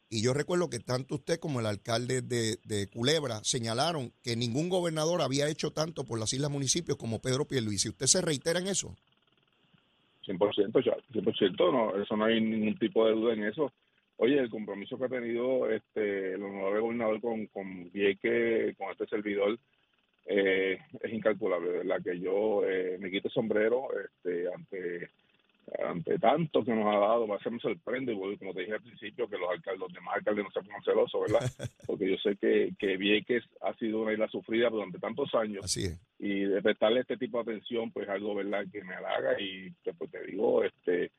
Y 0.10 0.22
yo 0.22 0.34
recuerdo 0.34 0.70
que 0.70 0.80
tanto 0.80 1.16
usted 1.16 1.40
como 1.40 1.62
el 1.62 1.66
alcalde 1.66 2.22
de, 2.22 2.88
Culebra 2.94 3.40
señalaron 3.44 4.12
que 4.22 4.36
ningún 4.36 4.68
gobernador 4.68 5.22
había 5.22 5.48
hecho 5.48 5.72
tanto 5.72 6.04
por 6.06 6.20
las 6.20 6.34
islas 6.34 6.52
municipios 6.52 6.98
como 6.98 7.22
Pedro 7.22 7.48
Pierluisi. 7.48 7.88
¿Usted 7.90 8.08
se 8.08 8.22
reitera 8.22 8.60
en 8.60 8.68
eso? 8.68 8.94
100%, 10.28 10.84
ya, 10.84 10.98
100%, 11.14 11.72
no, 11.72 12.02
eso 12.02 12.18
no 12.18 12.26
hay 12.26 12.42
ningún 12.42 12.78
tipo 12.78 13.06
de 13.06 13.14
duda 13.14 13.34
en 13.34 13.46
eso. 13.46 13.72
Oye, 14.24 14.38
el 14.38 14.52
compromiso 14.52 15.00
que 15.00 15.06
ha 15.06 15.10
tenido 15.10 15.68
este 15.68 16.34
el 16.34 16.44
honorable 16.44 16.80
gobernador 16.80 17.20
con, 17.22 17.48
con 17.48 17.92
Vieque, 17.92 18.76
con 18.78 18.92
este 18.92 19.08
servidor, 19.08 19.58
eh, 20.28 20.78
es 21.02 21.12
incalculable, 21.12 21.72
¿verdad? 21.72 22.04
Que 22.04 22.20
yo 22.20 22.64
eh, 22.64 22.98
me 23.00 23.10
quito 23.10 23.30
el 23.30 23.34
sombrero 23.34 23.88
este, 24.00 24.46
ante 24.54 25.10
ante 25.84 26.20
tanto 26.20 26.64
que 26.64 26.72
nos 26.72 26.86
ha 26.86 27.00
dado, 27.00 27.28
va 27.28 27.38
a 27.38 27.40
ser 27.40 27.52
me 27.52 27.60
sorprende, 27.60 28.14
como 28.14 28.54
te 28.54 28.62
dije 28.62 28.74
al 28.74 28.84
principio, 28.84 29.28
que 29.28 29.40
los 29.40 29.50
alcaldes, 29.50 29.80
los 29.80 29.94
demás 29.94 30.18
alcaldes 30.18 30.44
no 30.46 30.52
se 30.52 30.62
pongan 30.62 30.84
celosos, 30.84 31.22
¿verdad? 31.22 31.40
Porque 31.88 32.12
yo 32.12 32.18
sé 32.18 32.36
que, 32.36 32.74
que 32.78 32.98
Vieques 32.98 33.44
ha 33.62 33.74
sido 33.76 34.02
una 34.02 34.14
isla 34.14 34.28
sufrida 34.28 34.70
durante 34.70 35.00
tantos 35.00 35.34
años. 35.34 35.66
Así 35.66 35.86
es. 35.86 36.00
Y 36.20 36.42
de 36.42 36.62
prestarle 36.62 37.00
este 37.00 37.18
tipo 37.18 37.42
de 37.42 37.54
atención, 37.54 37.92
pues 37.92 38.08
algo, 38.08 38.36
¿verdad?, 38.36 38.66
que 38.72 38.84
me 38.84 38.94
halaga 38.94 39.42
y 39.42 39.72
pues 39.98 40.12
te 40.12 40.24
digo, 40.26 40.64
este 40.64 41.12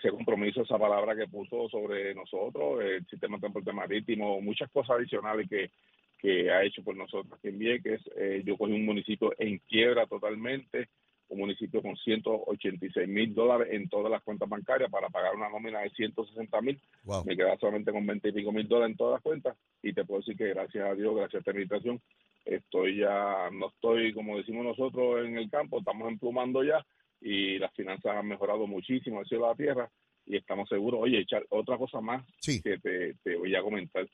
ese 0.00 0.10
compromiso, 0.10 0.62
esa 0.62 0.78
palabra 0.78 1.14
que 1.14 1.28
puso 1.28 1.68
sobre 1.68 2.14
nosotros, 2.14 2.82
el 2.82 3.06
sistema 3.06 3.36
de 3.36 3.40
transporte 3.40 3.72
marítimo, 3.72 4.40
muchas 4.40 4.70
cosas 4.70 4.96
adicionales 4.96 5.48
que, 5.48 5.70
que 6.18 6.50
ha 6.50 6.64
hecho 6.64 6.82
por 6.82 6.96
nosotros 6.96 7.32
aquí 7.34 7.48
en 7.48 7.58
Vieques. 7.58 8.00
Eh, 8.16 8.42
yo 8.44 8.56
cogí 8.56 8.72
un 8.72 8.86
municipio 8.86 9.32
en 9.38 9.58
quiebra 9.58 10.06
totalmente, 10.06 10.88
un 11.28 11.38
municipio 11.38 11.80
con 11.82 11.96
186 11.96 13.08
mil 13.08 13.34
dólares 13.34 13.68
en 13.70 13.88
todas 13.88 14.10
las 14.10 14.22
cuentas 14.22 14.48
bancarias 14.48 14.90
para 14.90 15.08
pagar 15.10 15.36
una 15.36 15.48
nómina 15.48 15.80
de 15.80 15.90
160 15.90 16.60
mil. 16.62 16.80
Me 17.24 17.36
queda 17.36 17.56
solamente 17.58 17.92
con 17.92 18.04
20 18.06 18.28
y 18.28 18.32
pico 18.32 18.52
mil 18.52 18.66
dólares 18.66 18.92
en 18.92 18.96
todas 18.96 19.14
las 19.14 19.22
cuentas 19.22 19.56
y 19.82 19.92
te 19.92 20.04
puedo 20.04 20.20
decir 20.20 20.36
que 20.36 20.48
gracias 20.48 20.84
a 20.88 20.94
Dios, 20.94 21.14
gracias 21.14 21.36
a 21.36 21.38
esta 21.38 21.50
administración, 21.52 22.00
estoy 22.44 22.98
ya, 22.98 23.48
no 23.52 23.68
estoy 23.68 24.12
como 24.12 24.38
decimos 24.38 24.64
nosotros 24.64 25.24
en 25.24 25.36
el 25.36 25.48
campo, 25.50 25.78
estamos 25.78 26.08
emplumando 26.08 26.64
ya 26.64 26.84
y 27.20 27.58
las 27.58 27.72
finanzas 27.74 28.16
han 28.16 28.26
mejorado 28.26 28.66
muchísimo 28.66 29.20
al 29.20 29.26
cielo 29.26 29.46
a 29.46 29.50
la 29.50 29.56
tierra 29.56 29.90
y 30.26 30.36
estamos 30.36 30.68
seguros. 30.68 31.00
Oye, 31.02 31.20
echar 31.20 31.44
otra 31.50 31.76
cosa 31.76 32.00
más 32.00 32.24
que 32.44 32.78
te, 32.78 33.14
te 33.22 33.36
voy 33.36 33.54
a 33.54 33.62
comentar 33.62 34.06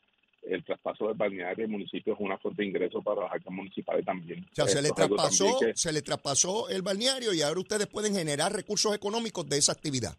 el 0.46 0.64
traspaso 0.64 1.08
del 1.08 1.16
balneario 1.16 1.64
del 1.64 1.70
municipio 1.70 2.14
es 2.14 2.20
una 2.20 2.38
fuente 2.38 2.62
de 2.62 2.68
ingreso 2.68 3.02
para 3.02 3.22
las 3.22 3.32
arcas 3.32 3.52
municipales 3.52 4.04
también. 4.04 4.44
O 4.52 4.54
sea, 4.54 4.66
se 4.66 4.80
le, 4.80 4.90
traspasó, 4.90 5.58
se 5.74 5.92
le 5.92 6.02
traspasó 6.02 6.68
el 6.68 6.82
balneario 6.82 7.32
y 7.34 7.42
ahora 7.42 7.60
ustedes 7.60 7.86
pueden 7.86 8.14
generar 8.14 8.52
recursos 8.52 8.94
económicos 8.94 9.48
de 9.48 9.58
esa 9.58 9.72
actividad. 9.72 10.14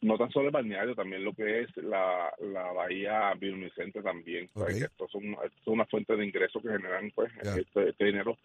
No 0.00 0.18
tan 0.18 0.30
solo 0.30 0.46
el 0.46 0.52
balneario, 0.52 0.94
también 0.94 1.24
lo 1.24 1.32
que 1.32 1.62
es 1.62 1.76
la, 1.76 2.30
bahía 2.74 3.32
bioluminiscente 3.38 4.02
también. 4.02 4.50
esto, 4.68 5.08
son, 5.08 5.36
una 5.66 5.86
fuente 5.86 6.16
de 6.16 6.26
ingresos 6.26 6.62
que 6.62 6.68
generan, 6.68 7.10
pues, 7.14 7.32
este, 7.42 7.88
este, 7.90 8.04
dinero 8.04 8.36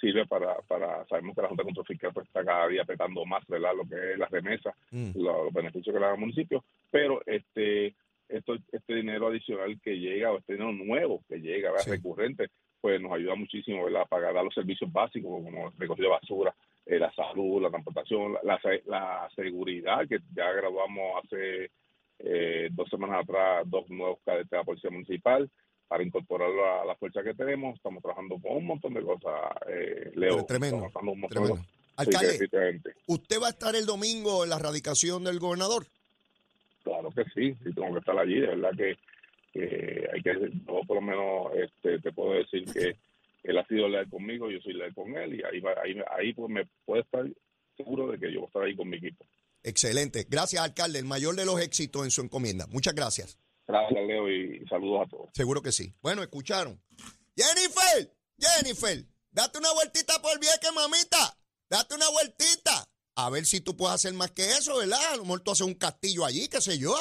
sirve 0.00 0.26
para, 0.26 0.56
para, 0.62 1.06
sabemos 1.06 1.34
que 1.34 1.42
la 1.42 1.48
Junta 1.48 1.62
de 1.62 1.66
Control 1.66 1.86
Fiscal 1.86 2.12
pues, 2.12 2.26
está 2.26 2.44
cada 2.44 2.68
día 2.68 2.82
apretando 2.82 3.24
más, 3.24 3.46
¿verdad? 3.46 3.72
Lo 3.76 3.88
que 3.88 4.12
es 4.12 4.18
la 4.18 4.26
remesa, 4.26 4.74
mm. 4.90 5.10
los, 5.14 5.52
beneficios 5.52 5.94
que 5.94 6.00
le 6.00 6.06
da 6.06 6.12
al 6.12 6.18
municipio, 6.18 6.64
pero 6.90 7.20
este 7.26 7.94
esto, 8.28 8.56
este 8.72 8.94
dinero 8.94 9.28
adicional 9.28 9.80
que 9.82 9.98
llega 9.98 10.30
o 10.30 10.38
este 10.38 10.52
dinero 10.52 10.72
nuevo 10.72 11.22
que 11.28 11.40
llega, 11.40 11.72
recurrente, 11.86 12.48
pues 12.80 13.00
nos 13.00 13.12
ayuda 13.12 13.34
muchísimo 13.34 13.84
¿verdad? 13.84 14.02
a 14.02 14.06
pagar 14.06 14.36
a 14.36 14.42
los 14.42 14.54
servicios 14.54 14.92
básicos 14.92 15.30
como 15.30 15.72
recogido 15.78 16.08
de 16.08 16.14
basura, 16.14 16.54
eh, 16.84 16.98
la 16.98 17.12
salud, 17.14 17.62
la 17.62 17.70
transportación, 17.70 18.34
la, 18.42 18.60
la, 18.86 19.28
seguridad, 19.34 20.06
que 20.06 20.18
ya 20.34 20.52
graduamos 20.52 21.24
hace 21.24 21.70
eh, 22.18 22.68
dos 22.70 22.88
semanas 22.88 23.22
atrás 23.22 23.64
dos 23.66 23.88
nuevos 23.88 24.18
cadetes 24.24 24.50
de 24.50 24.56
la 24.56 24.64
Policía 24.64 24.90
Municipal 24.90 25.50
para 25.88 26.04
incorporarlo 26.04 26.80
a 26.80 26.84
la 26.84 26.94
fuerza 26.96 27.22
que 27.22 27.34
tenemos. 27.34 27.76
Estamos 27.76 28.02
trabajando 28.02 28.38
con 28.40 28.58
un 28.58 28.66
montón 28.66 28.94
de 28.94 29.02
cosas, 29.02 29.32
eh, 29.68 30.12
Leo. 30.14 30.44
tremendo. 30.44 30.86
Alcalde, 31.96 32.48
¿usted 33.06 33.40
va 33.42 33.48
a 33.48 33.50
estar 33.50 33.74
el 33.74 33.84
domingo 33.84 34.44
en 34.44 34.50
la 34.50 34.58
radicación 34.58 35.24
del 35.24 35.40
gobernador? 35.40 35.86
Claro 36.84 37.10
que 37.10 37.24
sí, 37.34 37.56
sí 37.64 37.74
tengo 37.74 37.92
que 37.92 37.98
estar 37.98 38.16
allí, 38.16 38.38
de 38.38 38.46
verdad 38.46 38.70
que, 38.76 38.96
hay 40.12 40.22
que, 40.22 40.50
yo 40.64 40.80
por 40.86 40.96
lo 40.96 41.00
menos 41.00 41.52
este, 41.56 41.98
te 41.98 42.12
puedo 42.12 42.34
decir 42.34 42.64
que 42.72 42.96
él 43.42 43.58
ha 43.58 43.66
sido 43.66 43.88
leal 43.88 44.08
conmigo, 44.08 44.48
yo 44.48 44.60
soy 44.60 44.74
leal 44.74 44.94
con 44.94 45.16
él 45.16 45.40
y 45.40 45.42
ahí, 45.42 45.60
ahí, 45.82 46.00
ahí 46.16 46.32
pues 46.34 46.48
me 46.48 46.66
puede 46.84 47.02
estar 47.02 47.26
seguro 47.76 48.12
de 48.12 48.18
que 48.18 48.32
yo 48.32 48.40
voy 48.40 48.44
a 48.44 48.46
estar 48.46 48.62
ahí 48.62 48.76
con 48.76 48.88
mi 48.88 48.98
equipo. 48.98 49.24
Excelente. 49.64 50.24
Gracias, 50.28 50.62
alcalde. 50.62 51.00
El 51.00 51.04
mayor 51.04 51.34
de 51.34 51.44
los 51.44 51.60
éxitos 51.60 52.04
en 52.04 52.10
su 52.10 52.22
encomienda. 52.22 52.66
Muchas 52.68 52.94
gracias. 52.94 53.38
Gracias, 53.68 54.06
Leo, 54.06 54.30
y 54.30 54.66
saludos 54.66 55.06
a 55.06 55.10
todos. 55.10 55.28
Seguro 55.34 55.60
que 55.60 55.72
sí. 55.72 55.94
Bueno, 56.00 56.22
escucharon. 56.22 56.82
Jennifer, 57.36 58.16
Jennifer, 58.38 59.06
date 59.30 59.58
una 59.58 59.72
vueltita 59.74 60.20
por 60.22 60.32
el 60.32 60.38
vieque, 60.38 60.72
mamita. 60.74 61.38
Date 61.68 61.94
una 61.94 62.08
vueltita 62.08 62.88
a 63.14 63.30
ver 63.30 63.44
si 63.44 63.60
tú 63.60 63.76
puedes 63.76 63.94
hacer 63.94 64.14
más 64.14 64.30
que 64.30 64.48
eso, 64.52 64.78
¿verdad? 64.78 65.12
A 65.12 65.16
lo 65.16 65.24
mejor 65.24 65.40
tú 65.40 65.50
haces 65.50 65.66
un 65.66 65.74
castillo 65.74 66.24
allí, 66.24 66.48
qué 66.48 66.60
sé 66.60 66.78
yo, 66.78 66.96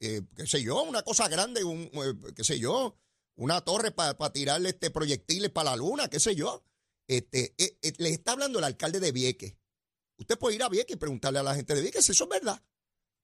eh, 0.00 0.22
qué 0.36 0.46
sé 0.46 0.62
yo, 0.62 0.82
una 0.84 1.02
cosa 1.02 1.28
grande, 1.28 1.64
un, 1.64 1.90
eh, 1.92 2.32
qué 2.34 2.44
sé 2.44 2.58
yo, 2.58 2.96
una 3.34 3.60
torre 3.60 3.90
para 3.90 4.32
tirarle 4.32 4.70
este 4.70 4.90
proyectiles 4.90 5.50
para 5.50 5.70
la 5.70 5.76
luna, 5.76 6.08
qué 6.08 6.18
sé 6.18 6.34
yo. 6.34 6.64
Este, 7.08 7.54
eh, 7.58 7.78
les 7.98 8.12
está 8.12 8.32
hablando 8.32 8.58
el 8.58 8.64
alcalde 8.64 9.00
de 9.00 9.12
Vieques. 9.12 9.54
Usted 10.16 10.38
puede 10.38 10.54
ir 10.54 10.62
a 10.62 10.68
Vieques 10.68 10.96
y 10.96 10.98
preguntarle 10.98 11.40
a 11.40 11.42
la 11.42 11.54
gente 11.54 11.74
de 11.74 11.82
Vieques 11.82 12.06
si 12.06 12.12
eso 12.12 12.24
es 12.24 12.30
verdad. 12.30 12.62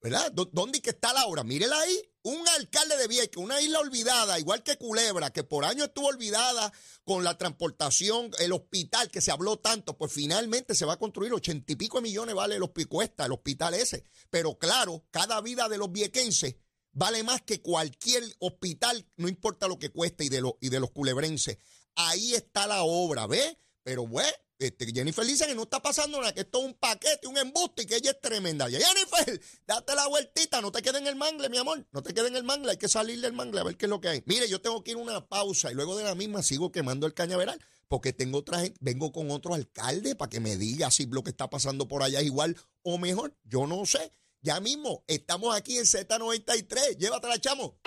¿Verdad? 0.03 0.33
¿Dónde 0.33 0.83
que 0.83 0.91
está 0.91 1.13
la 1.13 1.27
obra? 1.27 1.45
Mírela 1.45 1.79
ahí. 1.79 2.03
Un 2.25 2.47
alcalde 2.49 2.97
de 2.97 3.07
Vieques, 3.07 3.37
una 3.37 3.61
isla 3.61 3.79
olvidada, 3.79 4.39
igual 4.39 4.63
que 4.63 4.77
Culebra, 4.77 5.33
que 5.33 5.45
por 5.45 5.65
años 5.65 5.89
estuvo 5.89 6.09
olvidada 6.09 6.73
con 7.05 7.25
la 7.25 7.37
transportación, 7.39 8.31
el 8.39 8.53
hospital 8.53 9.11
que 9.11 9.21
se 9.21 9.33
habló 9.33 9.59
tanto, 9.59 9.97
pues 9.99 10.13
finalmente 10.13 10.75
se 10.75 10.85
va 10.85 10.95
a 10.95 10.99
construir 10.99 11.33
ochenta 11.33 11.73
y 11.73 11.77
pico 11.77 11.99
de 11.99 12.03
millones, 12.03 12.35
vale 12.35 12.59
los 12.59 12.71
cuesta 12.89 13.27
el 13.27 13.33
hospital 13.33 13.75
ese. 13.75 14.05
Pero 14.31 14.57
claro, 14.57 15.05
cada 15.11 15.41
vida 15.41 15.69
de 15.69 15.79
los 15.79 15.91
viequenses 15.91 16.57
vale 16.93 17.23
más 17.25 17.43
que 17.43 17.61
cualquier 17.61 18.23
hospital, 18.39 19.05
no 19.17 19.29
importa 19.29 19.67
lo 19.67 19.79
que 19.79 19.91
cueste, 19.91 20.25
y 20.25 20.29
de, 20.29 20.43
los 20.43 20.53
y 20.61 20.69
de 20.69 20.79
los 20.81 20.91
culebrenses. 20.91 21.59
Ahí 21.95 22.35
está 22.35 22.67
la 22.67 22.83
obra, 22.83 23.27
¿ves? 23.27 23.57
Pero 23.83 24.07
bueno, 24.07 24.33
este, 24.67 24.87
Jennifer 24.93 25.25
dice 25.25 25.47
que 25.47 25.55
no 25.55 25.63
está 25.63 25.81
pasando 25.81 26.19
nada, 26.19 26.33
que 26.33 26.41
esto 26.41 26.61
es 26.61 26.65
un 26.67 26.75
paquete, 26.75 27.27
un 27.27 27.39
embuste 27.39 27.83
y 27.83 27.87
que 27.87 27.97
ella 27.97 28.11
es 28.13 28.21
tremenda. 28.21 28.69
Jennifer, 28.69 29.41
date 29.67 29.95
la 29.95 30.07
vueltita, 30.07 30.61
no 30.61 30.73
te 30.73 30.83
quede 30.83 30.99
en 30.99 31.07
el 31.07 31.17
mangle, 31.17 31.49
mi 31.49 31.59
amor. 31.59 31.87
No 31.93 32.03
te 32.03 32.15
quede 32.15 32.29
en 32.29 32.37
el 32.37 32.45
mangle, 32.45 32.73
hay 32.73 32.77
que 32.77 32.89
salir 32.89 33.21
del 33.21 33.33
mangle 33.33 33.61
a 33.61 33.65
ver 33.65 33.77
qué 33.77 33.87
es 33.87 33.91
lo 33.91 34.01
que 34.01 34.09
hay. 34.09 34.23
Mire, 34.27 34.49
yo 34.49 34.61
tengo 34.61 34.83
que 34.83 34.93
ir 34.93 34.97
a 34.97 35.01
una 35.01 35.29
pausa 35.29 35.71
y 35.71 35.75
luego 35.75 35.97
de 35.97 36.05
la 36.05 36.15
misma 36.15 36.43
sigo 36.43 36.73
quemando 36.73 37.07
el 37.07 37.15
cañaveral 37.15 37.61
porque 37.89 38.15
tengo 38.15 38.39
otra 38.39 38.61
gente, 38.61 38.79
vengo 38.81 39.13
con 39.13 39.31
otro 39.31 39.53
alcalde 39.55 40.15
para 40.15 40.31
que 40.31 40.41
me 40.41 40.57
diga 40.57 40.91
si 40.91 41.05
lo 41.07 41.23
que 41.23 41.29
está 41.29 41.51
pasando 41.51 41.89
por 41.89 42.03
allá 42.03 42.21
es 42.21 42.27
igual 42.27 42.57
o 42.83 42.97
mejor. 42.97 43.37
Yo 43.45 43.67
no 43.67 43.85
sé. 43.85 44.15
Ya 44.41 44.61
mismo 44.61 45.05
estamos 45.07 45.55
aquí 45.55 45.77
en 45.77 45.85
Z93. 45.85 46.97
Llévatela, 46.97 47.39
chamo. 47.39 47.79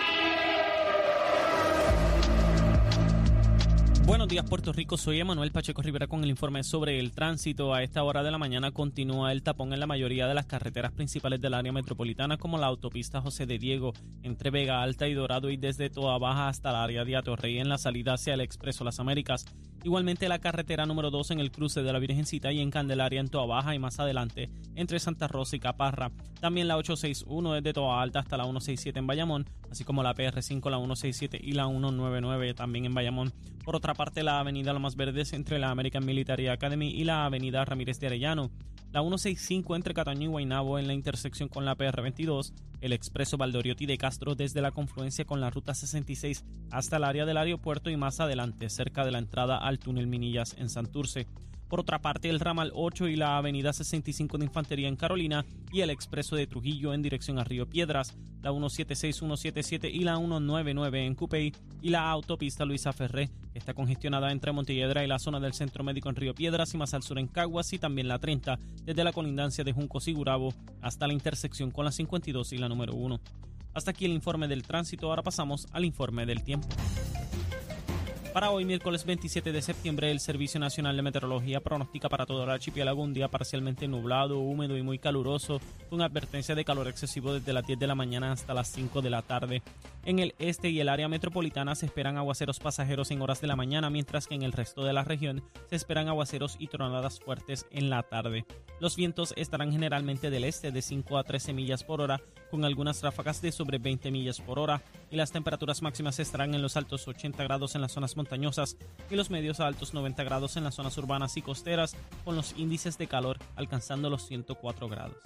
Buenos 4.06 4.28
días 4.28 4.48
Puerto 4.48 4.72
Rico, 4.72 4.96
soy 4.96 5.18
Emanuel 5.18 5.50
Pacheco 5.50 5.82
Rivera 5.82 6.06
con 6.06 6.22
el 6.22 6.30
informe 6.30 6.62
sobre 6.62 7.00
el 7.00 7.10
tránsito. 7.10 7.74
A 7.74 7.82
esta 7.82 8.04
hora 8.04 8.22
de 8.22 8.30
la 8.30 8.38
mañana 8.38 8.70
continúa 8.70 9.32
el 9.32 9.42
tapón 9.42 9.72
en 9.72 9.80
la 9.80 9.88
mayoría 9.88 10.28
de 10.28 10.34
las 10.34 10.46
carreteras 10.46 10.92
principales 10.92 11.40
del 11.40 11.54
área 11.54 11.72
metropolitana 11.72 12.36
como 12.36 12.56
la 12.56 12.68
autopista 12.68 13.20
José 13.20 13.46
de 13.46 13.58
Diego 13.58 13.94
entre 14.22 14.50
Vega 14.50 14.80
Alta 14.80 15.08
y 15.08 15.14
Dorado 15.14 15.50
y 15.50 15.56
desde 15.56 15.90
Toa 15.90 16.18
Baja 16.18 16.46
hasta 16.46 16.70
el 16.70 16.76
área 16.76 17.04
de 17.04 17.16
Atorrey 17.16 17.58
en 17.58 17.68
la 17.68 17.78
salida 17.78 18.14
hacia 18.14 18.34
el 18.34 18.42
Expreso 18.42 18.84
Las 18.84 19.00
Américas. 19.00 19.44
Igualmente 19.82 20.28
la 20.28 20.38
carretera 20.38 20.86
número 20.86 21.10
2 21.10 21.32
en 21.32 21.40
el 21.40 21.50
cruce 21.50 21.82
de 21.82 21.92
la 21.92 21.98
Virgencita 21.98 22.52
y 22.52 22.60
en 22.60 22.70
Candelaria 22.70 23.20
en 23.20 23.28
Toa 23.28 23.46
Baja 23.46 23.74
y 23.74 23.80
más 23.80 23.98
adelante 23.98 24.50
entre 24.76 25.00
Santa 25.00 25.26
Rosa 25.26 25.56
y 25.56 25.60
Caparra. 25.60 26.12
También 26.40 26.68
la 26.68 26.76
861 26.76 27.54
desde 27.54 27.72
Toa 27.72 28.02
Alta 28.02 28.20
hasta 28.20 28.36
la 28.36 28.44
167 28.44 28.98
en 29.00 29.06
Bayamón, 29.08 29.50
así 29.68 29.82
como 29.82 30.04
la 30.04 30.14
PR5, 30.14 30.70
la 30.70 30.78
167 30.78 31.40
y 31.42 31.52
la 31.52 31.66
199 31.66 32.54
también 32.54 32.84
en 32.84 32.94
Bayamón. 32.94 33.32
Por 33.64 33.74
otra 33.74 33.94
parte, 33.96 34.22
la 34.22 34.38
avenida 34.38 34.72
Lomas 34.72 34.94
Verdes 34.94 35.32
entre 35.32 35.58
la 35.58 35.70
American 35.70 36.04
Military 36.04 36.48
Academy 36.48 36.90
y 36.90 37.04
la 37.04 37.24
avenida 37.24 37.64
Ramírez 37.64 37.98
de 37.98 38.06
Arellano. 38.06 38.50
La 38.92 39.00
165 39.00 39.74
entre 39.74 39.94
Cataño 39.94 40.24
y 40.24 40.26
Guaynabo 40.26 40.78
en 40.78 40.86
la 40.86 40.94
intersección 40.94 41.48
con 41.48 41.64
la 41.64 41.76
PR22, 41.76 42.52
el 42.80 42.92
expreso 42.92 43.36
Valdoriotti 43.36 43.86
de 43.86 43.98
Castro 43.98 44.34
desde 44.34 44.60
la 44.60 44.70
confluencia 44.70 45.24
con 45.24 45.40
la 45.40 45.50
ruta 45.50 45.74
66 45.74 46.44
hasta 46.70 46.98
el 46.98 47.04
área 47.04 47.26
del 47.26 47.38
aeropuerto 47.38 47.90
y 47.90 47.96
más 47.96 48.20
adelante 48.20 48.70
cerca 48.70 49.04
de 49.04 49.10
la 49.10 49.18
entrada 49.18 49.56
al 49.56 49.78
túnel 49.78 50.06
Minillas 50.06 50.54
en 50.58 50.68
Santurce. 50.68 51.26
Por 51.68 51.80
otra 51.80 52.00
parte, 52.00 52.28
el 52.28 52.40
ramal 52.40 52.70
8 52.74 53.08
y 53.08 53.16
la 53.16 53.38
avenida 53.38 53.72
65 53.72 54.38
de 54.38 54.44
Infantería 54.44 54.88
en 54.88 54.96
Carolina 54.96 55.44
y 55.72 55.80
el 55.80 55.90
expreso 55.90 56.36
de 56.36 56.46
Trujillo 56.46 56.94
en 56.94 57.02
dirección 57.02 57.38
a 57.38 57.44
Río 57.44 57.68
Piedras, 57.68 58.14
la 58.42 58.50
176, 58.50 59.16
177 59.16 59.90
y 59.90 60.00
la 60.00 60.16
199 60.16 61.04
en 61.04 61.14
Cupey 61.16 61.52
y 61.82 61.90
la 61.90 62.08
autopista 62.10 62.64
Luisa 62.64 62.92
Ferré, 62.92 63.30
que 63.52 63.58
está 63.58 63.74
congestionada 63.74 64.30
entre 64.30 64.52
Montelledra 64.52 65.04
y 65.04 65.08
la 65.08 65.18
zona 65.18 65.40
del 65.40 65.54
Centro 65.54 65.82
Médico 65.82 66.08
en 66.08 66.16
Río 66.16 66.34
Piedras 66.34 66.72
y 66.74 66.76
más 66.76 66.94
al 66.94 67.02
sur 67.02 67.18
en 67.18 67.26
Caguas 67.26 67.72
y 67.72 67.78
también 67.78 68.06
la 68.06 68.18
30 68.18 68.58
desde 68.84 69.04
la 69.04 69.12
colindancia 69.12 69.64
de 69.64 69.72
Juncos 69.72 70.06
y 70.06 70.12
Gurabo 70.12 70.54
hasta 70.82 71.08
la 71.08 71.14
intersección 71.14 71.72
con 71.72 71.84
la 71.84 71.92
52 71.92 72.52
y 72.52 72.58
la 72.58 72.68
número 72.68 72.94
1. 72.94 73.20
Hasta 73.74 73.90
aquí 73.90 74.04
el 74.04 74.12
informe 74.12 74.48
del 74.48 74.62
tránsito, 74.62 75.08
ahora 75.08 75.22
pasamos 75.22 75.66
al 75.72 75.84
informe 75.84 76.24
del 76.24 76.42
tiempo. 76.42 76.68
Para 78.36 78.50
hoy, 78.50 78.66
miércoles 78.66 79.06
27 79.06 79.50
de 79.50 79.62
septiembre, 79.62 80.10
el 80.10 80.20
Servicio 80.20 80.60
Nacional 80.60 80.94
de 80.94 81.00
Meteorología 81.00 81.62
pronostica 81.62 82.10
para 82.10 82.26
todo 82.26 82.44
el 82.44 82.50
archipiélago 82.50 83.02
un 83.02 83.14
día 83.14 83.28
parcialmente 83.28 83.88
nublado, 83.88 84.40
húmedo 84.40 84.76
y 84.76 84.82
muy 84.82 84.98
caluroso, 84.98 85.58
con 85.88 86.02
advertencia 86.02 86.54
de 86.54 86.66
calor 86.66 86.86
excesivo 86.86 87.32
desde 87.32 87.54
las 87.54 87.66
10 87.66 87.78
de 87.78 87.86
la 87.86 87.94
mañana 87.94 88.32
hasta 88.32 88.52
las 88.52 88.68
5 88.68 89.00
de 89.00 89.08
la 89.08 89.22
tarde. 89.22 89.62
En 90.04 90.18
el 90.18 90.34
este 90.38 90.68
y 90.68 90.80
el 90.80 90.90
área 90.90 91.08
metropolitana 91.08 91.74
se 91.74 91.86
esperan 91.86 92.18
aguaceros 92.18 92.60
pasajeros 92.60 93.10
en 93.10 93.22
horas 93.22 93.40
de 93.40 93.46
la 93.46 93.56
mañana, 93.56 93.88
mientras 93.88 94.26
que 94.26 94.34
en 94.34 94.42
el 94.42 94.52
resto 94.52 94.84
de 94.84 94.92
la 94.92 95.02
región 95.02 95.42
se 95.70 95.76
esperan 95.76 96.08
aguaceros 96.08 96.56
y 96.58 96.66
tronadas 96.66 97.18
fuertes 97.20 97.64
en 97.70 97.88
la 97.88 98.02
tarde. 98.02 98.44
Los 98.80 98.96
vientos 98.96 99.32
estarán 99.38 99.72
generalmente 99.72 100.28
del 100.28 100.44
este 100.44 100.72
de 100.72 100.82
5 100.82 101.16
a 101.16 101.24
13 101.24 101.54
millas 101.54 101.84
por 101.84 102.02
hora, 102.02 102.20
con 102.50 102.66
algunas 102.66 103.02
ráfagas 103.02 103.40
de 103.40 103.50
sobre 103.50 103.78
20 103.78 104.10
millas 104.10 104.42
por 104.42 104.58
hora, 104.58 104.82
y 105.10 105.16
las 105.16 105.32
temperaturas 105.32 105.80
máximas 105.80 106.18
estarán 106.18 106.54
en 106.54 106.60
los 106.60 106.76
altos 106.76 107.08
80 107.08 107.42
grados 107.42 107.74
en 107.74 107.80
las 107.80 107.92
zonas 107.92 108.14
montañosas 108.26 108.76
y 109.08 109.14
los 109.14 109.30
medios 109.30 109.60
a 109.60 109.66
altos 109.66 109.94
90 109.94 110.24
grados 110.24 110.56
en 110.56 110.64
las 110.64 110.74
zonas 110.74 110.98
urbanas 110.98 111.36
y 111.36 111.42
costeras, 111.42 111.94
con 112.24 112.34
los 112.34 112.54
índices 112.56 112.98
de 112.98 113.06
calor 113.06 113.38
alcanzando 113.54 114.10
los 114.10 114.26
104 114.26 114.88
grados. 114.88 115.16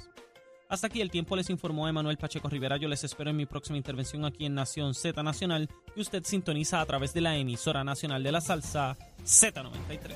Hasta 0.68 0.86
aquí 0.86 1.00
el 1.00 1.10
tiempo 1.10 1.34
les 1.34 1.50
informó 1.50 1.88
Emanuel 1.88 2.16
Pacheco 2.16 2.48
Rivera. 2.48 2.76
Yo 2.76 2.88
les 2.88 3.02
espero 3.02 3.30
en 3.30 3.36
mi 3.36 3.46
próxima 3.46 3.76
intervención 3.76 4.24
aquí 4.24 4.46
en 4.46 4.54
Nación 4.54 4.94
Z 4.94 5.20
Nacional, 5.22 5.68
que 5.94 6.00
usted 6.00 6.22
sintoniza 6.24 6.80
a 6.80 6.86
través 6.86 7.12
de 7.12 7.22
la 7.22 7.36
emisora 7.36 7.82
nacional 7.82 8.22
de 8.22 8.32
la 8.32 8.40
salsa 8.40 8.96
Z93. 9.24 10.14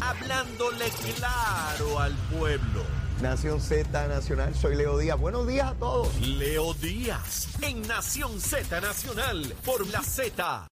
Hablándole 0.00 0.86
claro 1.16 2.00
al 2.00 2.12
pueblo. 2.38 2.82
Nación 3.22 3.60
Z 3.60 4.08
Nacional, 4.08 4.54
soy 4.54 4.76
Leo 4.76 4.98
Díaz. 4.98 5.18
Buenos 5.18 5.46
días 5.46 5.68
a 5.68 5.74
todos. 5.74 6.20
Leo 6.20 6.74
Díaz, 6.74 7.48
en 7.62 7.80
Nación 7.88 8.38
Z 8.38 8.78
Nacional, 8.82 9.54
por 9.64 9.86
la 9.86 10.02
Z. 10.02 10.68